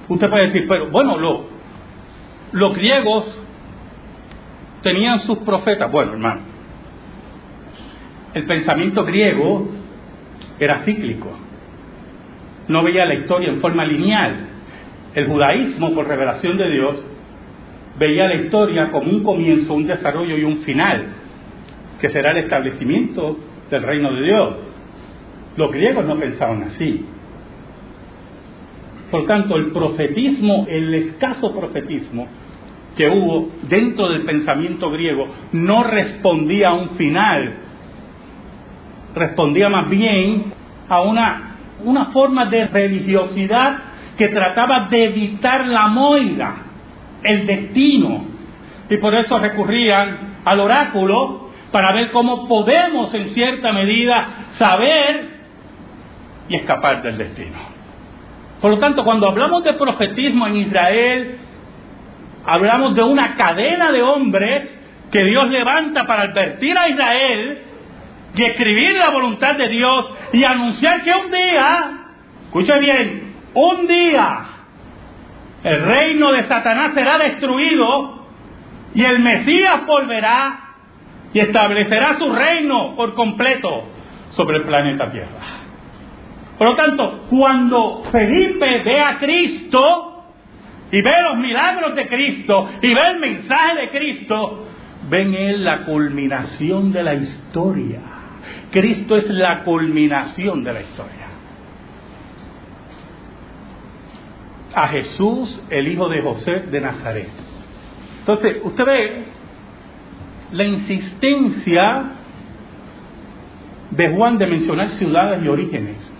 Usted 0.08 0.30
puede 0.30 0.46
decir, 0.46 0.66
pero 0.68 0.90
bueno, 0.90 1.16
los 2.52 2.76
griegos 2.76 3.45
tenían 4.82 5.20
sus 5.20 5.38
profetas. 5.38 5.90
Bueno, 5.90 6.12
hermano, 6.12 6.40
el 8.34 8.44
pensamiento 8.44 9.04
griego 9.04 9.68
era 10.58 10.82
cíclico. 10.84 11.30
No 12.68 12.82
veía 12.82 13.04
la 13.06 13.14
historia 13.14 13.48
en 13.48 13.60
forma 13.60 13.84
lineal. 13.84 14.48
El 15.14 15.26
judaísmo, 15.26 15.94
por 15.94 16.06
revelación 16.06 16.58
de 16.58 16.70
Dios, 16.70 17.04
veía 17.98 18.28
la 18.28 18.34
historia 18.34 18.90
como 18.90 19.10
un 19.10 19.22
comienzo, 19.22 19.74
un 19.74 19.86
desarrollo 19.86 20.36
y 20.36 20.44
un 20.44 20.58
final, 20.58 21.06
que 22.00 22.10
será 22.10 22.32
el 22.32 22.38
establecimiento 22.38 23.38
del 23.70 23.82
reino 23.82 24.12
de 24.12 24.22
Dios. 24.22 24.70
Los 25.56 25.72
griegos 25.72 26.04
no 26.04 26.16
pensaban 26.16 26.64
así. 26.64 27.06
Por 29.10 29.26
tanto, 29.26 29.56
el 29.56 29.70
profetismo, 29.70 30.66
el 30.68 30.92
escaso 30.92 31.54
profetismo 31.58 32.28
que 32.96 33.08
hubo 33.08 33.50
dentro 33.68 34.08
del 34.08 34.24
pensamiento 34.24 34.90
griego, 34.90 35.28
no 35.52 35.82
respondía 35.82 36.68
a 36.68 36.74
un 36.74 36.90
final, 36.90 37.56
respondía 39.14 39.68
más 39.68 39.88
bien 39.88 40.52
a 40.88 41.02
una, 41.02 41.56
una 41.84 42.06
forma 42.06 42.46
de 42.46 42.66
religiosidad 42.66 43.78
que 44.16 44.28
trataba 44.28 44.88
de 44.88 45.04
evitar 45.04 45.66
la 45.66 45.88
moira, 45.88 46.54
el 47.22 47.46
destino. 47.46 48.24
Y 48.88 48.96
por 48.96 49.14
eso 49.14 49.38
recurrían 49.38 50.38
al 50.44 50.60
oráculo 50.60 51.50
para 51.70 51.92
ver 51.92 52.10
cómo 52.12 52.48
podemos 52.48 53.12
en 53.12 53.26
cierta 53.30 53.72
medida 53.72 54.48
saber 54.52 55.36
y 56.48 56.56
escapar 56.56 57.02
del 57.02 57.18
destino. 57.18 57.76
Por 58.60 58.70
lo 58.70 58.78
tanto, 58.78 59.04
cuando 59.04 59.28
hablamos 59.28 59.62
de 59.64 59.74
profetismo 59.74 60.46
en 60.46 60.56
Israel, 60.56 61.38
hablamos 62.46 62.94
de 62.94 63.02
una 63.02 63.34
cadena 63.34 63.90
de 63.90 64.02
hombres 64.02 64.70
que 65.10 65.24
Dios 65.24 65.50
levanta 65.50 66.06
para 66.06 66.22
advertir 66.22 66.76
a 66.78 66.88
Israel 66.88 67.62
y 68.34 68.42
escribir 68.44 68.96
la 68.98 69.10
voluntad 69.10 69.56
de 69.56 69.68
Dios 69.68 70.10
y 70.32 70.44
anunciar 70.44 71.02
que 71.02 71.10
un 71.10 71.30
día, 71.30 71.90
escuche 72.46 72.78
bien, 72.78 73.34
un 73.54 73.86
día 73.86 74.38
el 75.64 75.82
reino 75.82 76.32
de 76.32 76.44
Satanás 76.44 76.92
será 76.94 77.18
destruido 77.18 78.26
y 78.94 79.04
el 79.04 79.18
Mesías 79.20 79.84
volverá 79.86 80.60
y 81.32 81.40
establecerá 81.40 82.18
su 82.18 82.32
reino 82.32 82.94
por 82.94 83.14
completo 83.14 83.84
sobre 84.30 84.58
el 84.58 84.64
planeta 84.64 85.10
Tierra. 85.10 85.66
Por 86.56 86.68
lo 86.68 86.76
tanto, 86.76 87.26
cuando 87.28 88.04
Felipe 88.12 88.82
ve 88.84 89.00
a 89.00 89.18
Cristo 89.18 90.15
y 90.90 91.02
ve 91.02 91.12
los 91.22 91.36
milagros 91.38 91.94
de 91.94 92.06
Cristo 92.06 92.68
y 92.80 92.94
ve 92.94 93.00
el 93.08 93.18
mensaje 93.18 93.80
de 93.80 93.90
Cristo, 93.90 94.66
ven 95.08 95.34
él 95.34 95.64
la 95.64 95.84
culminación 95.84 96.92
de 96.92 97.02
la 97.02 97.14
historia. 97.14 98.00
Cristo 98.70 99.16
es 99.16 99.28
la 99.30 99.64
culminación 99.64 100.62
de 100.62 100.72
la 100.72 100.80
historia. 100.80 101.26
A 104.74 104.88
Jesús, 104.88 105.60
el 105.70 105.88
hijo 105.88 106.08
de 106.08 106.22
José 106.22 106.52
de 106.70 106.80
Nazaret. 106.80 107.30
Entonces, 108.20 108.56
usted 108.62 108.84
ve 108.84 109.24
la 110.52 110.64
insistencia 110.64 112.04
de 113.90 114.08
Juan 114.10 114.38
de 114.38 114.46
mencionar 114.46 114.90
ciudades 114.90 115.42
y 115.42 115.48
orígenes. 115.48 116.12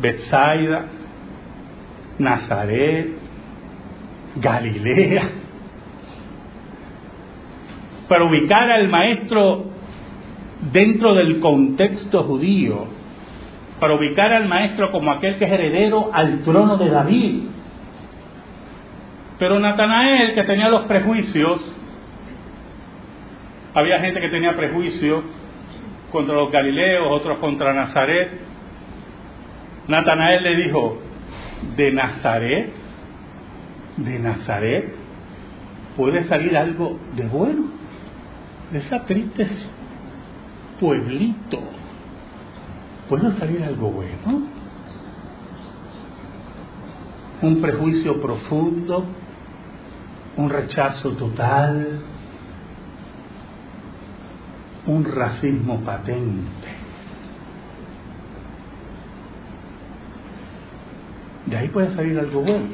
Bethsaida, 0.00 0.86
Nazaret, 2.18 3.08
Galilea, 4.36 5.22
para 8.08 8.24
ubicar 8.24 8.70
al 8.70 8.88
maestro 8.88 9.66
dentro 10.72 11.14
del 11.14 11.40
contexto 11.40 12.24
judío, 12.24 12.86
para 13.80 13.94
ubicar 13.94 14.32
al 14.32 14.46
maestro 14.48 14.90
como 14.90 15.10
aquel 15.10 15.36
que 15.38 15.44
es 15.44 15.52
heredero 15.52 16.10
al 16.12 16.42
trono 16.42 16.76
de 16.76 16.88
David. 16.88 17.42
Pero 19.38 19.58
Natanael, 19.58 20.34
que 20.34 20.44
tenía 20.44 20.68
los 20.68 20.82
prejuicios, 20.82 21.76
había 23.74 23.98
gente 23.98 24.20
que 24.20 24.28
tenía 24.28 24.56
prejuicios 24.56 25.24
contra 26.12 26.34
los 26.34 26.52
galileos, 26.52 27.06
otros 27.10 27.38
contra 27.38 27.72
Nazaret, 27.72 28.30
Natanael 29.88 30.42
le 30.42 30.56
dijo, 30.56 30.98
de 31.76 31.92
Nazaret, 31.92 32.72
de 33.96 34.18
Nazaret, 34.18 34.94
puede 35.96 36.24
salir 36.24 36.56
algo 36.56 36.98
de 37.16 37.26
bueno. 37.26 37.64
De 38.70 38.78
esa 38.78 39.04
triste 39.04 39.46
pueblito, 40.80 41.60
puede 43.08 43.30
salir 43.38 43.62
algo 43.62 43.90
bueno. 43.90 44.42
Un 47.42 47.60
prejuicio 47.60 48.20
profundo, 48.20 49.04
un 50.36 50.48
rechazo 50.48 51.10
total, 51.12 52.00
un 54.86 55.04
racismo 55.04 55.80
patente. 55.80 56.81
De 61.52 61.58
ahí 61.58 61.68
puede 61.68 61.94
salir 61.94 62.18
algo 62.18 62.40
bueno. 62.40 62.64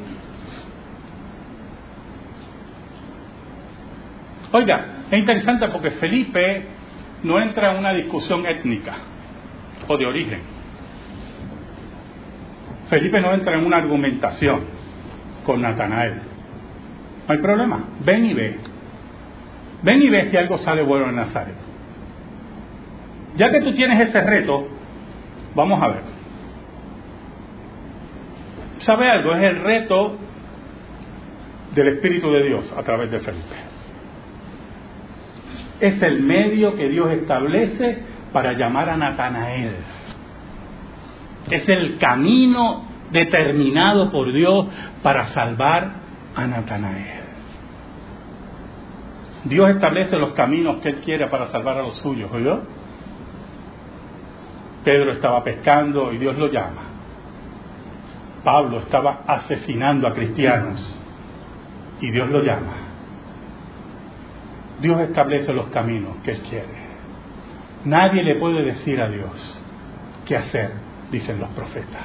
Oiga, 4.53 4.85
es 5.11 5.19
interesante 5.19 5.67
porque 5.67 5.91
Felipe 5.91 6.65
no 7.23 7.41
entra 7.41 7.73
en 7.73 7.79
una 7.79 7.91
discusión 7.91 8.45
étnica 8.45 8.95
o 9.85 9.97
de 9.97 10.05
origen. 10.05 10.39
Felipe 12.89 13.19
no 13.19 13.33
entra 13.33 13.59
en 13.59 13.65
una 13.65 13.77
argumentación 13.77 14.61
con 15.45 15.61
Natanael. 15.61 16.21
No 17.27 17.33
hay 17.33 17.39
problema. 17.39 17.83
Ven 18.05 18.27
y 18.27 18.33
ve. 18.33 18.59
Ven 19.83 20.01
y 20.01 20.09
ve 20.09 20.29
si 20.29 20.37
algo 20.37 20.57
sale 20.59 20.83
bueno 20.83 21.09
en 21.09 21.17
Nazaret. 21.17 21.55
Ya 23.35 23.51
que 23.51 23.59
tú 23.59 23.75
tienes 23.75 24.07
ese 24.07 24.21
reto, 24.21 24.69
vamos 25.53 25.83
a 25.83 25.87
ver. 25.89 26.18
¿Sabe 28.89 29.07
algo? 29.07 29.35
Es 29.35 29.43
el 29.43 29.61
reto 29.61 30.15
del 31.75 31.89
Espíritu 31.89 32.31
de 32.31 32.41
Dios 32.41 32.73
a 32.75 32.81
través 32.81 33.11
de 33.11 33.19
Felipe. 33.19 33.55
Es 35.79 36.01
el 36.01 36.23
medio 36.23 36.75
que 36.75 36.89
Dios 36.89 37.11
establece 37.11 37.99
para 38.33 38.53
llamar 38.53 38.89
a 38.89 38.97
Natanael. 38.97 39.75
Es 41.51 41.69
el 41.69 41.99
camino 41.99 42.85
determinado 43.11 44.09
por 44.09 44.33
Dios 44.33 44.65
para 45.03 45.25
salvar 45.25 45.91
a 46.35 46.47
Natanael. 46.47 47.21
Dios 49.43 49.69
establece 49.69 50.17
los 50.17 50.31
caminos 50.31 50.77
que 50.77 50.89
Él 50.89 50.95
quiere 51.05 51.27
para 51.27 51.45
salvar 51.49 51.77
a 51.77 51.83
los 51.83 51.95
suyos, 51.99 52.31
¿oyó? 52.33 52.61
Pedro 54.83 55.11
estaba 55.11 55.43
pescando 55.43 56.11
y 56.11 56.17
Dios 56.17 56.35
lo 56.39 56.47
llama. 56.47 56.98
Pablo 58.51 58.79
estaba 58.79 59.21
asesinando 59.27 60.07
a 60.07 60.13
cristianos 60.15 60.99
y 62.01 62.09
Dios 62.09 62.31
lo 62.31 62.41
llama. 62.41 62.73
Dios 64.81 64.99
establece 65.01 65.53
los 65.53 65.67
caminos 65.67 66.17
que 66.23 66.31
Él 66.31 66.39
quiere. 66.49 66.65
Nadie 67.85 68.23
le 68.23 68.37
puede 68.37 68.63
decir 68.63 68.99
a 69.01 69.07
Dios 69.07 69.61
qué 70.25 70.35
hacer, 70.35 70.71
dicen 71.11 71.39
los 71.39 71.49
profetas. 71.49 72.01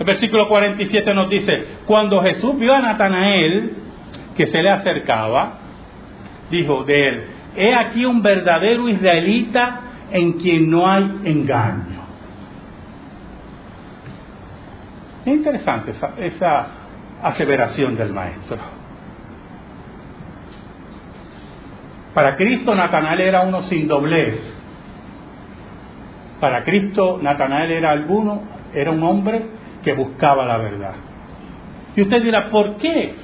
El 0.00 0.04
versículo 0.04 0.50
47 0.50 1.14
nos 1.14 1.30
dice, 1.30 1.52
cuando 1.86 2.20
Jesús 2.20 2.58
vio 2.58 2.74
a 2.74 2.82
Natanael 2.82 3.70
que 4.36 4.48
se 4.48 4.58
le 4.60 4.68
acercaba, 4.68 5.60
dijo 6.50 6.84
de 6.84 7.08
él, 7.08 7.24
he 7.56 7.74
aquí 7.74 8.04
un 8.04 8.20
verdadero 8.20 8.86
israelita 8.86 9.80
en 10.12 10.34
quien 10.34 10.70
no 10.70 10.86
hay 10.86 11.10
engaño. 11.24 11.95
Es 15.26 15.32
interesante 15.32 15.92
esa, 16.18 16.66
aseveración 17.20 17.96
del 17.96 18.12
maestro. 18.12 18.58
Para 22.14 22.36
Cristo 22.36 22.74
Natanael 22.74 23.20
era 23.22 23.42
uno 23.42 23.62
sin 23.62 23.88
doblez. 23.88 24.40
Para 26.38 26.62
Cristo 26.62 27.18
Natanael 27.20 27.72
era 27.72 27.90
alguno, 27.90 28.42
era 28.72 28.92
un 28.92 29.02
hombre 29.02 29.46
que 29.82 29.94
buscaba 29.94 30.44
la 30.44 30.58
verdad. 30.58 30.94
Y 31.96 32.02
usted 32.02 32.22
dirá, 32.22 32.48
¿por 32.48 32.76
qué? 32.76 33.14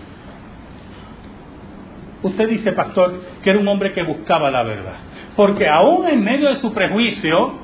Usted 2.22 2.48
dice, 2.48 2.72
pastor, 2.72 3.14
que 3.42 3.50
era 3.50 3.60
un 3.60 3.68
hombre 3.68 3.92
que 3.92 4.02
buscaba 4.02 4.50
la 4.50 4.64
verdad. 4.64 4.96
Porque 5.36 5.68
aún 5.68 6.08
en 6.08 6.24
medio 6.24 6.48
de 6.48 6.56
su 6.56 6.72
prejuicio 6.72 7.60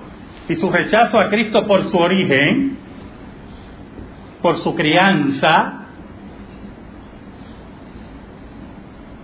y 0.48 0.54
su 0.54 0.70
rechazo 0.70 1.18
a 1.18 1.28
Cristo 1.28 1.66
por 1.66 1.82
su 1.84 1.98
origen, 1.98 2.87
por 4.42 4.58
su 4.58 4.74
crianza, 4.74 5.86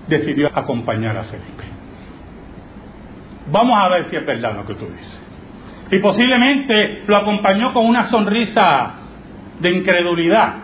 decidió 0.09 0.51
acompañar 0.53 1.17
a 1.17 1.25
Felipe. 1.25 1.65
Vamos 3.51 3.79
a 3.79 3.89
ver 3.89 4.11
si 4.11 4.17
es 4.17 4.27
verdad 4.27 4.55
lo 4.55 4.67
que 4.67 4.75
tú 4.75 4.87
dices. 4.87 5.21
Y 5.91 5.99
posiblemente 5.99 7.05
lo 7.07 7.17
acompañó 7.17 7.73
con 7.73 7.87
una 7.87 8.05
sonrisa 8.05 8.95
de 9.61 9.71
incredulidad. 9.71 10.55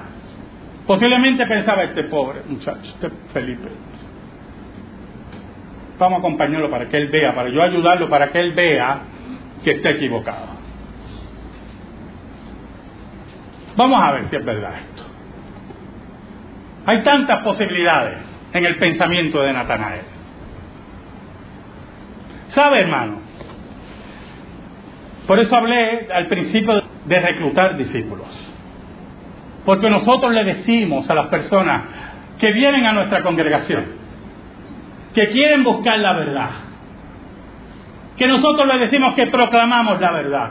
Posiblemente 0.86 1.46
pensaba 1.46 1.84
este 1.84 2.04
pobre 2.04 2.40
muchacho, 2.48 2.80
este 2.82 3.10
Felipe. 3.32 3.68
Vamos 5.98 6.16
a 6.16 6.18
acompañarlo 6.20 6.70
para 6.70 6.88
que 6.88 6.96
él 6.96 7.08
vea, 7.08 7.34
para 7.34 7.50
yo 7.50 7.62
ayudarlo, 7.62 8.08
para 8.08 8.30
que 8.30 8.40
él 8.40 8.52
vea 8.54 9.02
que 9.62 9.72
está 9.72 9.90
equivocado. 9.90 10.59
Vamos 13.80 14.02
a 14.02 14.12
ver 14.12 14.28
si 14.28 14.36
es 14.36 14.44
verdad 14.44 14.74
esto. 14.76 15.02
Hay 16.84 17.02
tantas 17.02 17.42
posibilidades 17.42 18.18
en 18.52 18.66
el 18.66 18.76
pensamiento 18.76 19.40
de 19.40 19.54
Natanael. 19.54 20.02
¿Sabe, 22.50 22.80
hermano? 22.80 23.20
Por 25.26 25.40
eso 25.40 25.56
hablé 25.56 26.12
al 26.12 26.26
principio 26.26 26.82
de 27.06 27.20
reclutar 27.20 27.78
discípulos. 27.78 28.26
Porque 29.64 29.88
nosotros 29.88 30.30
le 30.30 30.44
decimos 30.44 31.08
a 31.08 31.14
las 31.14 31.28
personas 31.28 31.82
que 32.38 32.52
vienen 32.52 32.84
a 32.84 32.92
nuestra 32.92 33.22
congregación, 33.22 33.86
que 35.14 35.26
quieren 35.28 35.64
buscar 35.64 35.98
la 36.00 36.12
verdad, 36.12 36.50
que 38.18 38.28
nosotros 38.28 38.66
le 38.66 38.76
decimos 38.76 39.14
que 39.14 39.28
proclamamos 39.28 39.98
la 40.02 40.10
verdad. 40.12 40.50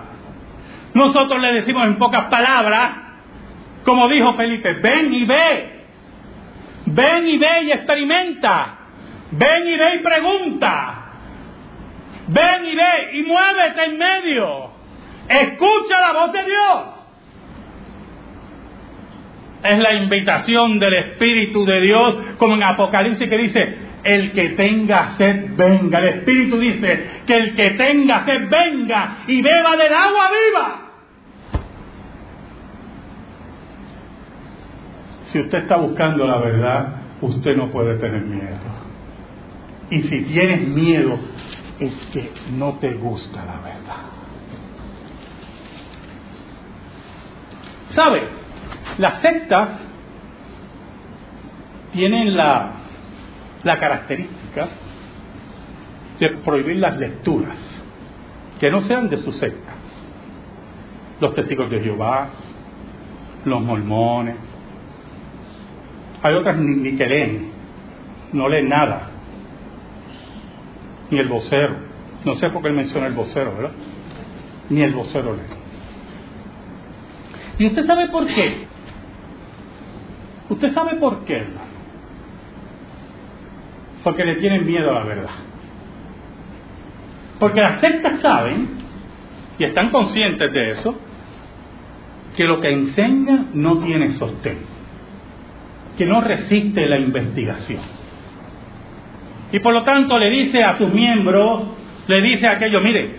Nosotros 0.95 1.39
le 1.39 1.53
decimos 1.53 1.85
en 1.85 1.99
pocas 1.99 2.23
palabras, 2.23 2.98
como 3.83 4.07
dijo 4.07 4.33
Felipe, 4.33 4.73
ven 4.73 5.13
y 5.13 5.25
ve, 5.25 5.69
ven 6.85 7.27
y 7.27 7.37
ve 7.37 7.63
y 7.63 7.71
experimenta, 7.71 8.77
ven 9.31 9.67
y 9.67 9.77
ve 9.77 9.95
y 9.95 9.99
pregunta, 9.99 11.11
ven 12.27 12.65
y 12.65 12.75
ve 12.75 13.09
y 13.13 13.23
muévete 13.23 13.85
en 13.85 13.97
medio, 13.97 14.71
escucha 15.27 15.99
la 16.01 16.13
voz 16.13 16.33
de 16.33 16.43
Dios. 16.43 16.95
Es 19.63 19.77
la 19.77 19.93
invitación 19.93 20.79
del 20.79 20.93
Espíritu 20.93 21.65
de 21.65 21.81
Dios, 21.81 22.15
como 22.37 22.55
en 22.55 22.63
Apocalipsis 22.63 23.29
que 23.29 23.37
dice, 23.37 23.77
el 24.03 24.31
que 24.31 24.49
tenga 24.49 25.17
sed 25.17 25.55
venga. 25.55 25.99
El 25.99 26.07
Espíritu 26.19 26.57
dice 26.57 27.23
que 27.27 27.33
el 27.33 27.55
que 27.55 27.71
tenga 27.71 28.25
sed 28.25 28.47
venga 28.49 29.17
y 29.27 29.41
beba 29.41 29.75
del 29.75 29.93
agua 29.93 30.31
viva. 30.31 30.88
Si 35.29 35.39
usted 35.39 35.59
está 35.59 35.77
buscando 35.77 36.25
la 36.25 36.39
verdad, 36.39 36.87
usted 37.21 37.55
no 37.55 37.69
puede 37.69 37.97
tener 37.97 38.21
miedo. 38.23 38.57
Y 39.91 40.01
si 40.01 40.21
tienes 40.21 40.67
miedo, 40.67 41.19
es 41.79 41.95
que 42.11 42.31
no 42.51 42.73
te 42.79 42.95
gusta 42.95 43.45
la 43.45 43.59
verdad. 43.61 44.05
¿Sabe? 47.89 48.23
Las 48.97 49.21
sectas 49.21 49.69
tienen 51.93 52.35
la, 52.35 52.71
la 53.63 53.77
característica 53.77 54.67
de 56.19 56.29
prohibir 56.37 56.77
las 56.77 56.97
lecturas 56.97 57.57
que 58.59 58.71
no 58.71 58.81
sean 58.81 59.09
de 59.09 59.17
sus 59.17 59.37
sectas. 59.37 59.75
Los 61.19 61.35
testigos 61.35 61.69
de 61.69 61.81
Jehová, 61.81 62.29
los 63.45 63.61
mormones. 63.61 64.48
Hay 66.21 66.33
otras 66.35 66.57
ni, 66.57 66.95
que 66.95 67.07
leen, 67.07 67.51
no 68.33 68.49
leen 68.49 68.69
nada. 68.69 69.09
Ni 71.09 71.17
el 71.17 71.27
vocero. 71.27 71.77
No 72.25 72.35
sé 72.35 72.49
por 72.49 72.61
qué 72.61 72.67
él 72.69 72.75
menciona 72.75 73.07
el 73.07 73.13
vocero, 73.13 73.55
¿verdad? 73.55 73.71
Ni 74.69 74.81
el 74.81 74.93
vocero 74.93 75.33
lee. 75.33 75.59
¿Y 77.57 77.67
usted 77.67 77.85
sabe 77.85 78.09
por 78.09 78.27
qué? 78.27 78.67
¿Usted 80.49 80.73
sabe 80.73 80.95
por 80.95 81.25
qué, 81.25 81.45
Porque 84.03 84.25
le 84.25 84.35
tienen 84.37 84.65
miedo 84.65 84.91
a 84.91 84.95
la 84.95 85.03
verdad. 85.03 85.29
Porque 87.39 87.61
las 87.61 87.79
sectas 87.79 88.19
saben, 88.21 88.67
y 89.57 89.63
están 89.63 89.91
conscientes 89.91 90.51
de 90.51 90.71
eso, 90.71 90.95
que 92.35 92.45
lo 92.45 92.59
que 92.59 92.71
enseña 92.71 93.45
no 93.53 93.79
tiene 93.79 94.13
sostén, 94.13 94.59
que 95.99 96.05
no 96.07 96.21
resiste 96.21 96.87
la 96.87 96.97
investigación. 96.97 97.81
Y 99.51 99.59
por 99.59 99.73
lo 99.73 99.83
tanto 99.83 100.17
le 100.17 100.31
dice 100.31 100.63
a 100.63 100.77
sus 100.77 100.91
miembros, 100.91 101.63
le 102.07 102.21
dice 102.21 102.47
a 102.47 102.53
aquellos, 102.53 102.81
mire, 102.81 103.17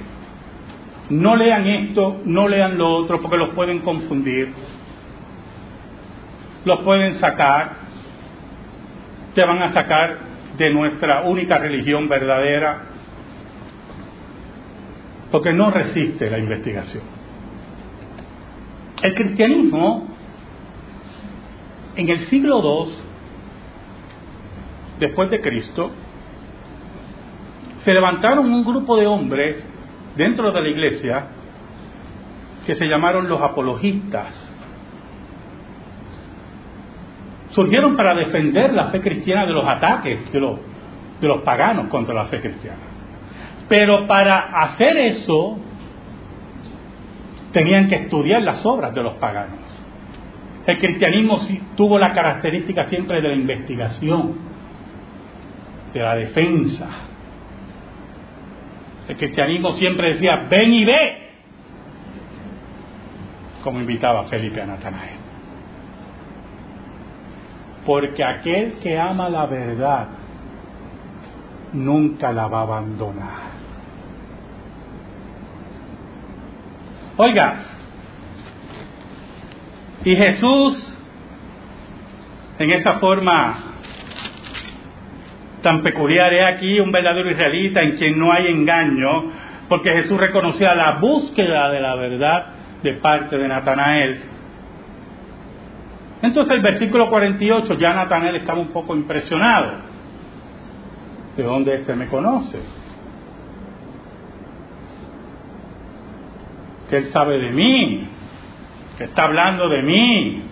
no 1.11 1.37
lean 1.37 1.67
esto, 1.67 2.23
no 2.25 2.49
lean 2.49 2.77
lo 2.77 2.91
otro, 2.91 3.21
porque 3.21 3.37
los 3.37 3.51
pueden 3.51 3.81
confundir 3.81 4.53
los 6.65 6.81
pueden 6.81 7.19
sacar, 7.21 7.73
te 9.35 9.45
van 9.45 9.63
a 9.63 9.73
sacar 9.73 10.19
de 10.59 10.71
nuestra 10.71 11.23
única 11.23 11.59
religión 11.59 12.09
verdadera, 12.09 12.83
porque 15.31 15.53
no 15.53 15.71
resiste 15.71 16.29
la 16.29 16.39
investigación. 16.39 17.03
El 19.03 19.15
cristianismo 19.15 20.09
en 21.97 22.09
el 22.09 22.29
siglo 22.29 22.61
II, 22.63 22.93
después 24.99 25.31
de 25.31 25.41
Cristo, 25.41 25.91
se 27.85 27.93
levantaron 27.93 28.53
un 28.53 28.65
grupo 28.65 28.97
de 28.97 29.07
hombres 29.07 29.65
dentro 30.17 30.53
de 30.53 30.61
la 30.61 30.69
iglesia 30.69 31.29
que 32.67 32.75
se 32.75 32.87
llamaron 32.87 33.29
los 33.29 33.41
apologistas 33.41 34.51
surgieron 37.53 37.97
para 37.97 38.15
defender 38.15 38.73
la 38.73 38.87
fe 38.87 39.01
cristiana 39.01 39.47
de 39.47 39.53
los 39.53 39.67
ataques 39.67 40.33
de 40.33 40.41
los, 40.41 41.43
paganos 41.45 41.89
contra 41.89 42.15
la 42.15 42.27
fe 42.27 42.41
cristiana. 42.41 42.79
Pero 43.69 44.07
para 44.07 44.63
hacer 44.63 44.97
eso 44.97 45.59
tenían 47.53 47.89
que 47.89 47.97
estudiar 47.97 48.43
las 48.43 48.65
obras 48.65 48.95
de 48.95 49.03
los 49.03 49.15
paganos. 49.15 49.60
El 50.71 50.79
cristianismo 50.79 51.41
tuvo 51.77 51.99
la 51.99 52.13
característica 52.13 52.85
siempre 52.85 53.21
de 53.21 53.29
la 53.29 53.35
investigación, 53.35 54.37
de 55.93 56.01
la 56.01 56.15
defensa. 56.15 56.87
El 59.09 59.17
cristianismo 59.17 59.73
siempre 59.73 60.13
decía, 60.13 60.47
ven 60.49 60.73
y 60.73 60.85
ve, 60.85 61.29
como 63.65 63.81
invitaba 63.81 64.23
Felipe 64.25 64.63
a 64.63 64.67
Natanael. 64.67 65.17
Porque 67.85 68.23
aquel 68.23 68.75
que 68.75 68.97
ama 68.97 69.29
la 69.29 69.47
verdad 69.47 70.07
nunca 71.73 72.31
la 72.31 72.47
va 72.47 72.61
a 72.61 72.63
abandonar. 72.63 73.51
Oiga, 77.17 77.65
y 80.05 80.17
Jesús, 80.17 80.97
en 82.59 82.71
esa 82.71 82.95
forma 82.95 83.55
tan 85.63 85.83
peculiar, 85.83 86.33
es 86.33 86.57
aquí 86.57 86.81
un 86.81 86.91
verdadero 86.91 87.31
israelita 87.31 87.83
en 87.83 87.97
quien 87.97 88.19
no 88.19 88.33
hay 88.33 88.47
engaño, 88.47 89.25
porque 89.69 89.93
Jesús 89.93 90.19
reconocía 90.19 90.75
la 90.75 90.99
búsqueda 90.99 91.71
de 91.71 91.81
la 91.81 91.95
verdad 91.97 92.47
de 92.83 92.95
parte 92.95 93.37
de 93.37 93.47
Natanael. 93.47 94.21
Entonces 96.23 96.53
el 96.53 96.63
versículo 96.63 97.11
48, 97.11 97.75
ya 97.75 97.95
Natanael 97.95 98.37
estaba 98.37 98.59
un 98.59 98.69
poco 98.69 98.97
impresionado. 98.97 99.91
¿De 101.37 101.43
dónde 101.43 101.75
este 101.77 101.95
me 101.95 102.07
conoce? 102.07 102.59
Que 106.89 106.97
él 106.97 107.11
sabe 107.13 107.39
de 107.39 107.51
mí 107.53 108.09
está 109.05 109.25
hablando 109.25 109.69
de 109.69 109.83
mí. 109.83 110.43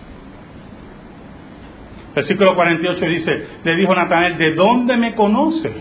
Versículo 2.15 2.55
48 2.55 3.05
dice, 3.05 3.47
le 3.63 3.75
dijo 3.75 3.93
Natanael, 3.93 4.37
¿de 4.37 4.53
dónde 4.55 4.97
me 4.97 5.13
conoces? 5.13 5.75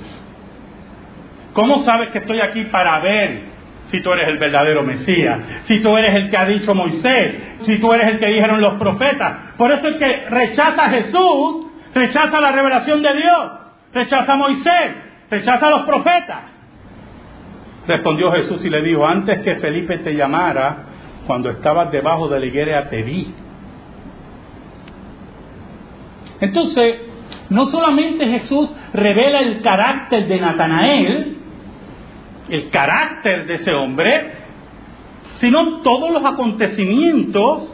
¿Cómo 1.55 1.79
sabes 1.79 2.11
que 2.11 2.19
estoy 2.19 2.41
aquí 2.41 2.65
para 2.67 3.01
ver 3.01 3.41
si 3.91 4.01
tú 4.01 4.13
eres 4.13 4.29
el 4.29 4.39
verdadero 4.39 4.83
Mesías? 4.83 5.39
Si 5.65 5.81
tú 5.81 5.97
eres 5.97 6.15
el 6.15 6.31
que 6.31 6.37
ha 6.37 6.45
dicho 6.45 6.75
Moisés, 6.75 7.57
si 7.63 7.79
tú 7.79 7.93
eres 7.93 8.09
el 8.09 8.19
que 8.19 8.29
dijeron 8.29 8.61
los 8.61 8.75
profetas. 8.75 9.55
Por 9.57 9.73
eso 9.73 9.89
es 9.89 9.97
que 9.97 10.29
rechaza 10.29 10.85
a 10.85 10.91
Jesús, 10.91 11.67
rechaza 11.95 12.41
la 12.41 12.53
revelación 12.53 13.03
de 13.03 13.15
Dios, 13.15 13.51
rechaza 13.93 14.35
a 14.35 14.37
Moisés, 14.37 14.95
rechaza 15.31 15.67
a 15.67 15.71
los 15.71 15.81
profetas. 15.83 16.43
Respondió 17.89 18.31
Jesús 18.33 18.63
y 18.65 18.69
le 18.69 18.83
dijo, 18.83 19.07
antes 19.07 19.41
que 19.41 19.57
Felipe 19.57 19.97
te 19.99 20.15
llamara, 20.15 20.88
cuando 21.27 21.51
estabas 21.51 21.91
debajo 21.91 22.29
de 22.29 22.41
la 22.41 22.47
higuera 22.47 22.89
te 22.89 23.03
vi. 23.03 23.35
Entonces, 26.41 27.01
no 27.51 27.67
solamente 27.67 28.29
Jesús 28.29 28.71
revela 28.93 29.41
el 29.41 29.63
carácter 29.63 30.29
de 30.29 30.41
Natanael, 30.41 31.37
el 32.49 32.71
carácter 32.71 33.47
de 33.47 33.55
ese 33.55 33.73
hombre, 33.73 34.33
sino 35.39 35.83
todos 35.83 36.11
los 36.11 36.25
acontecimientos 36.25 37.69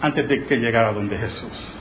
antes 0.00 0.28
de 0.28 0.44
que 0.44 0.56
llegara 0.56 0.92
donde 0.92 1.16
Jesús. 1.16 1.74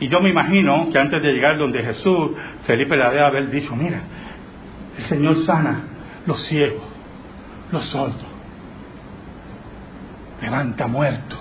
Y 0.00 0.08
yo 0.08 0.20
me 0.20 0.30
imagino 0.30 0.88
que 0.90 0.98
antes 0.98 1.22
de 1.22 1.32
llegar 1.32 1.58
donde 1.58 1.82
Jesús, 1.82 2.30
Felipe 2.64 2.96
le 2.96 3.04
debe 3.04 3.24
haber 3.24 3.50
dicho, 3.50 3.76
mira, 3.76 4.00
el 4.96 5.04
Señor 5.04 5.36
sana 5.44 5.82
los 6.26 6.40
ciegos, 6.44 6.82
los 7.70 7.84
sordos, 7.84 8.16
levanta 10.40 10.86
muertos. 10.86 11.38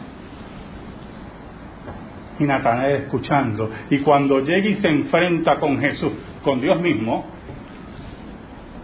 Y 2.38 2.44
Natanael 2.44 3.04
escuchando. 3.04 3.70
Y 3.90 4.00
cuando 4.00 4.40
llega 4.40 4.70
y 4.70 4.76
se 4.76 4.88
enfrenta 4.88 5.60
con 5.60 5.80
Jesús, 5.80 6.12
con 6.42 6.62
Dios 6.62 6.80
mismo, 6.80 7.26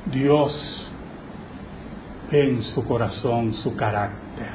Dios 0.08 0.94
en 2.32 2.64
su 2.64 2.86
corazón 2.86 3.54
su 3.54 3.76
carácter 3.76 4.55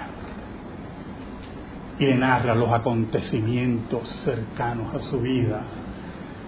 y 2.00 2.14
narra 2.14 2.54
los 2.54 2.72
acontecimientos 2.72 4.08
cercanos 4.24 4.94
a 4.94 4.98
su 5.00 5.20
vida. 5.20 5.60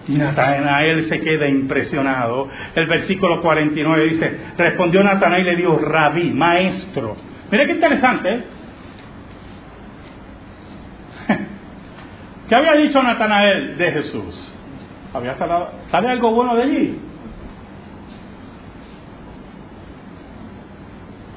Y 0.07 0.13
Natanael 0.13 1.03
se 1.03 1.19
queda 1.19 1.47
impresionado. 1.47 2.49
El 2.75 2.87
versículo 2.87 3.41
49 3.41 4.03
dice, 4.05 4.39
respondió 4.57 5.03
Natanael 5.03 5.43
y 5.43 5.51
le 5.51 5.55
dijo, 5.55 5.77
rabí, 5.77 6.31
maestro. 6.31 7.15
Mira 7.51 7.65
qué 7.67 7.73
interesante. 7.73 8.33
¿eh? 8.33 8.43
¿Qué 12.49 12.55
había 12.55 12.73
dicho 12.73 13.01
Natanael 13.01 13.77
de 13.77 13.91
Jesús? 13.91 14.53
¿Había 15.13 15.37
¿Sale 15.37 16.09
algo 16.09 16.33
bueno 16.33 16.55
de 16.55 16.63
allí? 16.63 16.99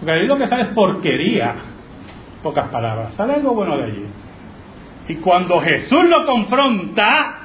Porque 0.00 0.12
ahí 0.12 0.26
lo 0.26 0.38
que 0.38 0.46
sale 0.46 0.62
es 0.62 0.68
porquería 0.68 1.75
pocas 2.42 2.68
palabras. 2.68 3.14
¿Sale 3.16 3.34
algo 3.34 3.54
bueno 3.54 3.76
de 3.76 3.84
allí? 3.84 4.06
Y 5.08 5.14
cuando 5.16 5.60
Jesús 5.60 6.08
lo 6.08 6.26
confronta, 6.26 7.38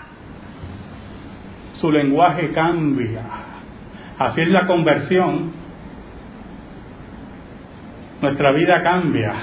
su 1.74 1.92
lenguaje 1.92 2.52
cambia. 2.52 3.24
Así 4.18 4.42
es 4.42 4.50
la 4.50 4.68
conversión. 4.68 5.52
Nuestra 8.22 8.52
vida 8.52 8.82
cambia. 8.82 9.34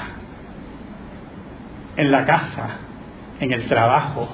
En 1.97 2.13
la 2.13 2.25
casa, 2.25 2.77
en 3.41 3.53
el 3.53 3.67
trabajo, 3.67 4.29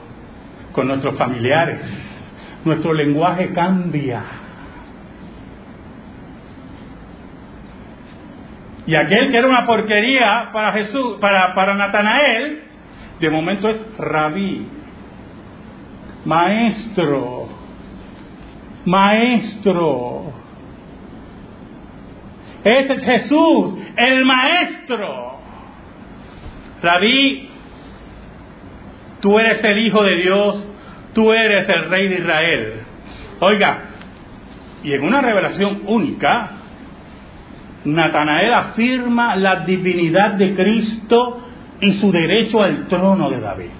con 0.72 0.88
nuestros 0.88 1.16
familiares. 1.16 1.80
Nuestro 2.64 2.92
lenguaje 2.92 3.52
cambia. 3.52 4.22
Y 8.86 8.94
aquel 8.94 9.30
que 9.30 9.38
era 9.38 9.48
una 9.48 9.64
porquería 9.64 10.50
para 10.52 10.72
Jesús, 10.72 11.16
para, 11.20 11.54
para 11.54 11.74
Natanael, 11.74 12.62
de 13.18 13.30
momento 13.30 13.68
es 13.68 13.76
rabí, 13.96 14.66
maestro, 16.24 17.48
maestro. 18.84 20.32
Ese 22.62 22.92
es 22.94 23.04
Jesús, 23.04 23.74
el 23.96 24.24
maestro. 24.24 25.38
Rabí, 26.82 27.48
tú 29.20 29.38
eres 29.38 29.62
el 29.64 29.78
Hijo 29.78 30.02
de 30.02 30.16
Dios, 30.16 30.68
tú 31.14 31.32
eres 31.32 31.66
el 31.68 31.88
Rey 31.88 32.08
de 32.08 32.18
Israel. 32.18 32.72
Oiga, 33.40 33.78
y 34.82 34.92
en 34.92 35.02
una 35.02 35.22
revelación 35.22 35.82
única, 35.86 36.50
Natanael 37.84 38.54
afirma 38.54 39.36
la 39.36 39.60
divinidad 39.60 40.32
de 40.32 40.54
Cristo 40.54 41.42
y 41.80 41.92
su 41.92 42.10
derecho 42.10 42.62
al 42.62 42.86
trono 42.88 43.28
de 43.28 43.40
David. 43.40 43.70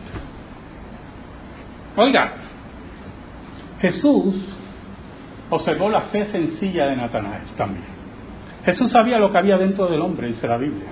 Oiga, 1.97 2.33
Jesús 3.81 4.35
observó 5.51 5.89
la 5.89 6.03
fe 6.03 6.27
sencilla 6.27 6.87
de 6.87 6.97
Natanael 6.97 7.45
también. 7.57 7.95
Jesús 8.65 8.91
sabía 8.91 9.19
lo 9.19 9.31
que 9.31 9.39
había 9.39 9.57
dentro 9.59 9.87
del 9.87 10.01
hombre, 10.01 10.29
dice 10.29 10.49
la 10.49 10.57
Biblia. 10.57 10.89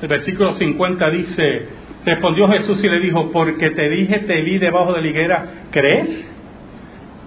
El 0.00 0.08
versículo 0.08 0.52
50 0.52 1.10
dice, 1.10 1.68
respondió 2.04 2.48
Jesús 2.48 2.82
y 2.84 2.88
le 2.88 3.00
dijo, 3.00 3.30
porque 3.32 3.70
te 3.70 3.88
dije, 3.90 4.20
te 4.20 4.42
vi 4.42 4.58
debajo 4.58 4.92
de 4.92 5.02
la 5.02 5.08
higuera, 5.08 5.52
¿crees? 5.70 6.30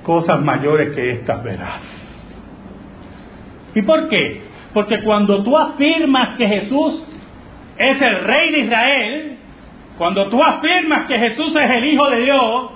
Cosas 0.04 0.42
mayores 0.42 0.96
que 0.96 1.12
estas 1.12 1.44
verás. 1.44 2.01
¿Y 3.74 3.82
por 3.84 4.10
qué? 4.10 4.42
Porque 4.74 5.02
cuando 5.02 5.44
tú 5.44 5.58
afirmas 5.58 6.38
que 6.38 6.48
Jesús 6.48 7.04
es 7.78 8.02
el 8.02 8.24
rey 8.24 8.52
de 8.52 8.60
Israel, 8.60 9.38
cuando 9.98 10.28
tú 10.30 10.42
afirmas 10.42 11.08
que 11.08 11.18
Jesús 11.18 11.56
es 11.56 11.70
el 11.70 11.86
Hijo 11.86 12.10
de 12.10 12.22
Dios, 12.22 12.72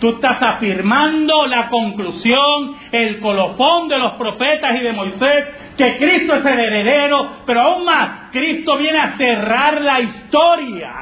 tú 0.00 0.10
estás 0.10 0.40
afirmando 0.42 1.46
la 1.46 1.68
conclusión, 1.68 2.76
el 2.92 3.20
colofón 3.20 3.88
de 3.88 3.98
los 3.98 4.12
profetas 4.14 4.76
y 4.76 4.82
de 4.82 4.92
Moisés, 4.92 5.44
que 5.76 5.96
Cristo 5.96 6.34
es 6.34 6.44
el 6.44 6.58
heredero, 6.58 7.30
pero 7.46 7.62
aún 7.62 7.84
más, 7.84 8.30
Cristo 8.30 8.76
viene 8.76 8.98
a 8.98 9.16
cerrar 9.16 9.80
la 9.80 10.00
historia. 10.00 10.92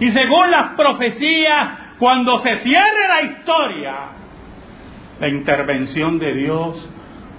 Y 0.00 0.10
según 0.10 0.50
las 0.50 0.68
profecías, 0.76 1.68
cuando 1.98 2.40
se 2.40 2.58
cierre 2.58 3.08
la 3.08 3.22
historia, 3.22 3.94
la 5.20 5.28
intervención 5.28 6.18
de 6.18 6.34
Dios 6.34 6.90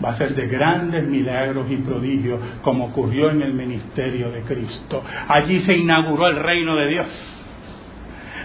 va 0.04 0.12
a 0.12 0.16
ser 0.16 0.36
de 0.36 0.48
grandes 0.48 1.04
milagros 1.04 1.68
y 1.70 1.78
prodigios, 1.78 2.42
como 2.62 2.86
ocurrió 2.86 3.30
en 3.30 3.42
el 3.42 3.54
ministerio 3.54 4.32
de 4.32 4.42
Cristo. 4.42 5.04
Allí 5.28 5.60
se 5.60 5.76
inauguró 5.76 6.28
el 6.28 6.38
reino 6.38 6.76
de 6.76 6.88
Dios. 6.88 7.40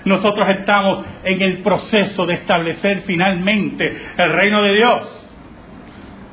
Nosotros 0.05 0.49
estamos 0.49 1.05
en 1.25 1.43
el 1.43 1.63
proceso 1.63 2.25
de 2.27 2.35
establecer 2.35 3.03
finalmente 3.03 3.97
el 4.17 4.33
reino 4.33 4.63
de 4.63 4.75
Dios. 4.75 5.31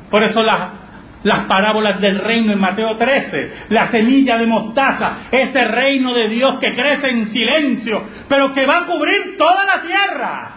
Por 0.10 0.24
eso 0.24 0.42
la, 0.44 0.86
las 1.24 1.40
parábolas 1.46 2.00
del 2.00 2.20
reino 2.20 2.54
en 2.54 2.60
Mateo 2.60 2.96
13, 2.96 3.52
la 3.70 3.88
semilla 3.88 4.38
de 4.38 4.46
mostaza, 4.46 5.28
ese 5.32 5.66
reino 5.66 6.14
de 6.14 6.30
Dios 6.30 6.60
que 6.60 6.74
crece 6.76 7.10
en 7.10 7.30
silencio, 7.30 8.04
pero 8.30 8.54
que 8.54 8.66
va 8.66 8.80
a 8.80 8.86
cubrir 8.86 9.36
toda 9.38 9.66
la 9.66 9.82
tierra. 9.82 10.55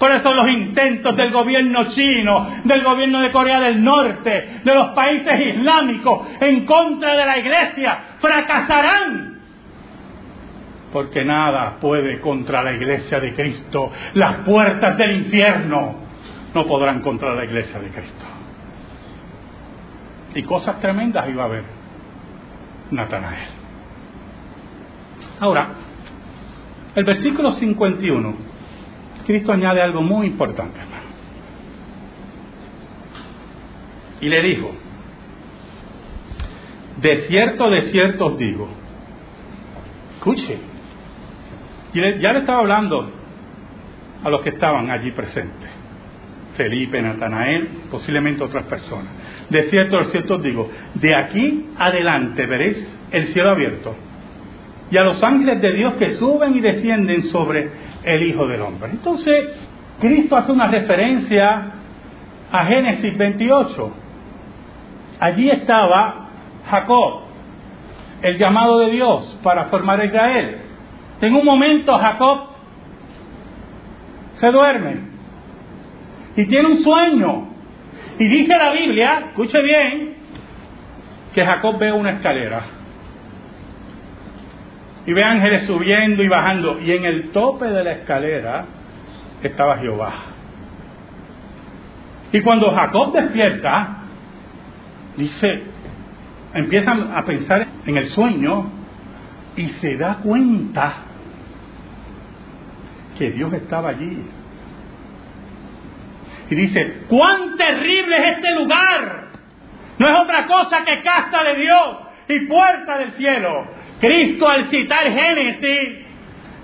Por 0.00 0.10
eso 0.12 0.32
los 0.32 0.48
intentos 0.48 1.14
del 1.14 1.30
gobierno 1.30 1.84
chino, 1.90 2.62
del 2.64 2.82
gobierno 2.82 3.20
de 3.20 3.30
Corea 3.30 3.60
del 3.60 3.84
Norte, 3.84 4.62
de 4.64 4.74
los 4.74 4.88
países 4.92 5.38
islámicos 5.38 6.26
en 6.40 6.64
contra 6.64 7.14
de 7.14 7.26
la 7.26 7.38
iglesia, 7.38 7.98
fracasarán. 8.18 9.40
Porque 10.90 11.22
nada 11.22 11.76
puede 11.78 12.18
contra 12.18 12.62
la 12.62 12.72
iglesia 12.72 13.20
de 13.20 13.34
Cristo. 13.34 13.92
Las 14.14 14.36
puertas 14.36 14.96
del 14.96 15.16
infierno 15.16 15.96
no 16.54 16.64
podrán 16.64 17.00
contra 17.02 17.34
la 17.34 17.44
iglesia 17.44 17.78
de 17.78 17.90
Cristo. 17.90 18.24
Y 20.34 20.42
cosas 20.44 20.80
tremendas 20.80 21.28
iba 21.28 21.42
a 21.42 21.46
haber 21.46 21.64
Natanael. 22.90 23.48
Ahora, 25.40 25.68
el 26.94 27.04
versículo 27.04 27.52
51 27.52 28.49
Cristo 29.26 29.52
añade 29.52 29.82
algo 29.82 30.02
muy 30.02 30.26
importante, 30.26 30.80
hermano. 30.80 31.10
Y 34.20 34.28
le 34.28 34.42
dijo, 34.42 34.70
de 37.00 37.16
cierto, 37.28 37.70
de 37.70 37.80
cierto 37.82 38.26
os 38.26 38.38
digo, 38.38 38.68
escuche, 40.16 40.58
y 41.94 42.00
ya 42.20 42.32
le 42.32 42.40
estaba 42.40 42.60
hablando 42.60 43.10
a 44.22 44.30
los 44.30 44.42
que 44.42 44.50
estaban 44.50 44.90
allí 44.90 45.10
presentes, 45.12 45.70
Felipe, 46.56 47.00
Natanael, 47.00 47.68
posiblemente 47.90 48.44
otras 48.44 48.64
personas. 48.64 49.08
De 49.48 49.62
cierto, 49.70 49.98
de 49.98 50.04
cierto 50.06 50.36
os 50.36 50.42
digo, 50.42 50.70
de 50.94 51.14
aquí 51.14 51.66
adelante 51.78 52.46
veréis 52.46 52.86
el 53.10 53.28
cielo 53.28 53.50
abierto 53.50 53.96
y 54.90 54.96
a 54.96 55.02
los 55.02 55.22
ángeles 55.22 55.60
de 55.60 55.72
Dios 55.72 55.94
que 55.94 56.10
suben 56.10 56.56
y 56.56 56.60
descienden 56.60 57.24
sobre 57.24 57.70
el 58.04 58.22
Hijo 58.22 58.46
del 58.46 58.62
Hombre. 58.62 58.90
Entonces, 58.90 59.56
Cristo 60.00 60.36
hace 60.36 60.52
una 60.52 60.68
referencia 60.68 61.72
a 62.50 62.64
Génesis 62.64 63.16
28. 63.16 63.92
Allí 65.20 65.50
estaba 65.50 66.28
Jacob, 66.68 67.22
el 68.22 68.38
llamado 68.38 68.78
de 68.78 68.90
Dios 68.90 69.38
para 69.42 69.64
formar 69.66 70.00
a 70.00 70.06
Israel. 70.06 70.58
En 71.20 71.34
un 71.34 71.44
momento 71.44 71.96
Jacob 71.96 72.48
se 74.32 74.46
duerme 74.50 75.00
y 76.36 76.46
tiene 76.46 76.68
un 76.68 76.78
sueño. 76.78 77.48
Y 78.18 78.28
dice 78.28 78.56
la 78.56 78.72
Biblia, 78.72 79.24
escuche 79.28 79.62
bien, 79.62 80.14
que 81.34 81.44
Jacob 81.44 81.78
ve 81.78 81.92
una 81.92 82.10
escalera 82.10 82.79
y 85.06 85.12
ve 85.12 85.24
ángeles 85.24 85.66
subiendo 85.66 86.22
y 86.22 86.28
bajando. 86.28 86.78
Y 86.80 86.92
en 86.92 87.04
el 87.04 87.30
tope 87.30 87.66
de 87.66 87.84
la 87.84 87.92
escalera 87.92 88.64
estaba 89.42 89.78
Jehová. 89.78 90.12
Y 92.32 92.40
cuando 92.42 92.70
Jacob 92.70 93.12
despierta, 93.12 94.04
dice, 95.16 95.62
empieza 96.54 96.92
a 96.92 97.24
pensar 97.24 97.66
en 97.86 97.96
el 97.96 98.06
sueño 98.06 98.70
y 99.56 99.68
se 99.68 99.96
da 99.96 100.18
cuenta 100.22 100.92
que 103.18 103.30
Dios 103.32 103.52
estaba 103.52 103.90
allí. 103.90 104.22
Y 106.50 106.54
dice, 106.54 107.04
cuán 107.08 107.56
terrible 107.56 108.16
es 108.16 108.36
este 108.36 108.50
lugar. 108.54 109.28
No 109.98 110.08
es 110.08 110.18
otra 110.18 110.46
cosa 110.46 110.84
que 110.84 111.02
casa 111.02 111.42
de 111.44 111.56
Dios 111.56 111.98
y 112.28 112.46
puerta 112.46 112.98
del 112.98 113.12
cielo. 113.12 113.66
Cristo 114.00 114.48
al 114.48 114.66
citar 114.66 115.04
Génesis 115.04 116.06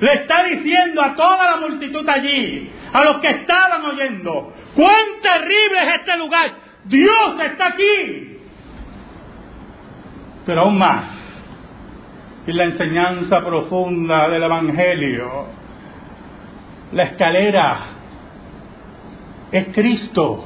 le 0.01 0.12
está 0.12 0.44
diciendo 0.44 1.03
a 1.03 1.14
toda 1.14 1.53
la 1.53 1.57
multitud 1.68 2.07
allí, 2.09 2.70
a 2.92 3.05
los 3.05 3.18
que 3.18 3.29
estaban 3.29 3.85
oyendo, 3.85 4.53
cuán 4.75 5.05
terrible 5.22 5.83
es 5.83 6.01
este 6.01 6.16
lugar. 6.18 6.53
Dios 6.85 7.40
está 7.44 7.68
aquí. 7.68 8.38
Pero 10.44 10.62
aún 10.62 10.79
más, 10.79 11.27
y 12.46 12.53
la 12.53 12.64
enseñanza 12.64 13.40
profunda 13.40 14.29
del 14.29 14.42
Evangelio, 14.42 15.46
la 16.92 17.03
escalera 17.03 17.79
es 19.51 19.66
Cristo. 19.75 20.44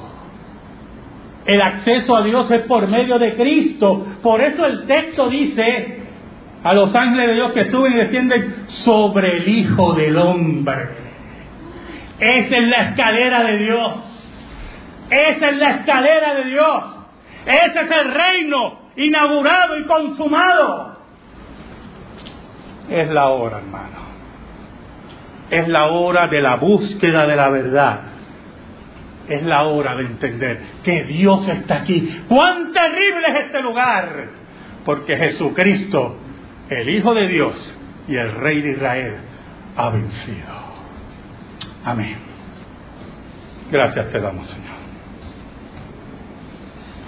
El 1.45 1.61
acceso 1.61 2.17
a 2.17 2.23
Dios 2.23 2.51
es 2.51 2.63
por 2.63 2.87
medio 2.87 3.19
de 3.19 3.35
Cristo. 3.35 4.07
Por 4.23 4.41
eso 4.41 4.65
el 4.65 4.87
texto 4.87 5.29
dice, 5.29 6.00
a 6.63 6.75
los 6.75 6.95
ángeles 6.95 7.29
de 7.29 7.35
Dios 7.35 7.53
que 7.53 7.71
suben 7.71 7.93
y 7.93 7.97
descienden 7.97 8.65
sobre 8.69 9.39
el 9.39 9.49
Hijo 9.49 9.95
del 9.95 10.17
Hombre. 10.17 10.89
Esa 12.19 12.57
es 12.57 12.69
la 12.69 12.77
escalera 12.91 13.43
de 13.45 13.57
Dios. 13.59 14.29
Esa 15.11 15.49
es 15.49 15.57
la 15.57 15.71
escalera 15.71 16.35
de 16.35 16.45
Dios. 16.45 16.85
Ese 17.47 17.81
es 17.81 17.91
el 17.91 18.13
reino 18.13 18.79
inaugurado 18.97 19.79
y 19.79 19.85
consumado. 19.85 21.01
Es 22.91 23.09
la 23.09 23.29
hora, 23.29 23.59
hermano. 23.59 24.11
Es 25.51 25.67
la 25.67 25.87
hora 25.87 26.29
de 26.29 26.41
la 26.43 26.57
búsqueda 26.57 27.27
de 27.27 27.37
la 27.37 27.49
verdad. 27.49 28.01
Es 29.29 29.43
la 29.43 29.63
hora 29.63 29.95
de 29.95 30.03
entender 30.03 30.61
que 30.85 31.05
Dios 31.05 31.49
está 31.49 31.77
aquí. 31.77 32.23
¡Cuán 32.29 32.73
terrible 32.73 33.29
es 33.29 33.35
este 33.47 33.63
lugar! 33.63 34.29
Porque 34.85 35.17
Jesucristo 35.17 36.17
el 36.71 36.89
Hijo 36.89 37.15
de 37.15 37.27
Dios 37.27 37.75
y 38.09 38.17
el 38.17 38.33
Rey 38.33 38.63
de 38.63 38.71
Israel 38.71 39.17
ha 39.77 39.91
vencido. 39.91 40.61
Amén. 41.85 42.17
Gracias 43.71 44.11
te 44.11 44.21
damos, 44.21 44.47
Señor. 44.47 44.81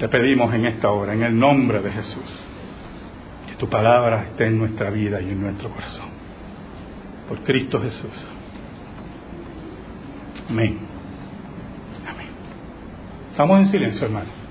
Te 0.00 0.08
pedimos 0.08 0.52
en 0.52 0.66
esta 0.66 0.90
hora, 0.90 1.14
en 1.14 1.22
el 1.22 1.38
nombre 1.38 1.80
de 1.80 1.92
Jesús, 1.92 2.40
que 3.48 3.54
tu 3.54 3.68
palabra 3.68 4.24
esté 4.24 4.46
en 4.46 4.58
nuestra 4.58 4.90
vida 4.90 5.20
y 5.20 5.30
en 5.30 5.40
nuestro 5.40 5.70
corazón. 5.70 6.10
Por 7.28 7.44
Cristo 7.44 7.80
Jesús. 7.80 8.26
Amén. 10.50 10.80
Amén. 12.08 12.26
Estamos 13.30 13.60
en 13.60 13.66
silencio, 13.66 14.06
hermano. 14.06 14.41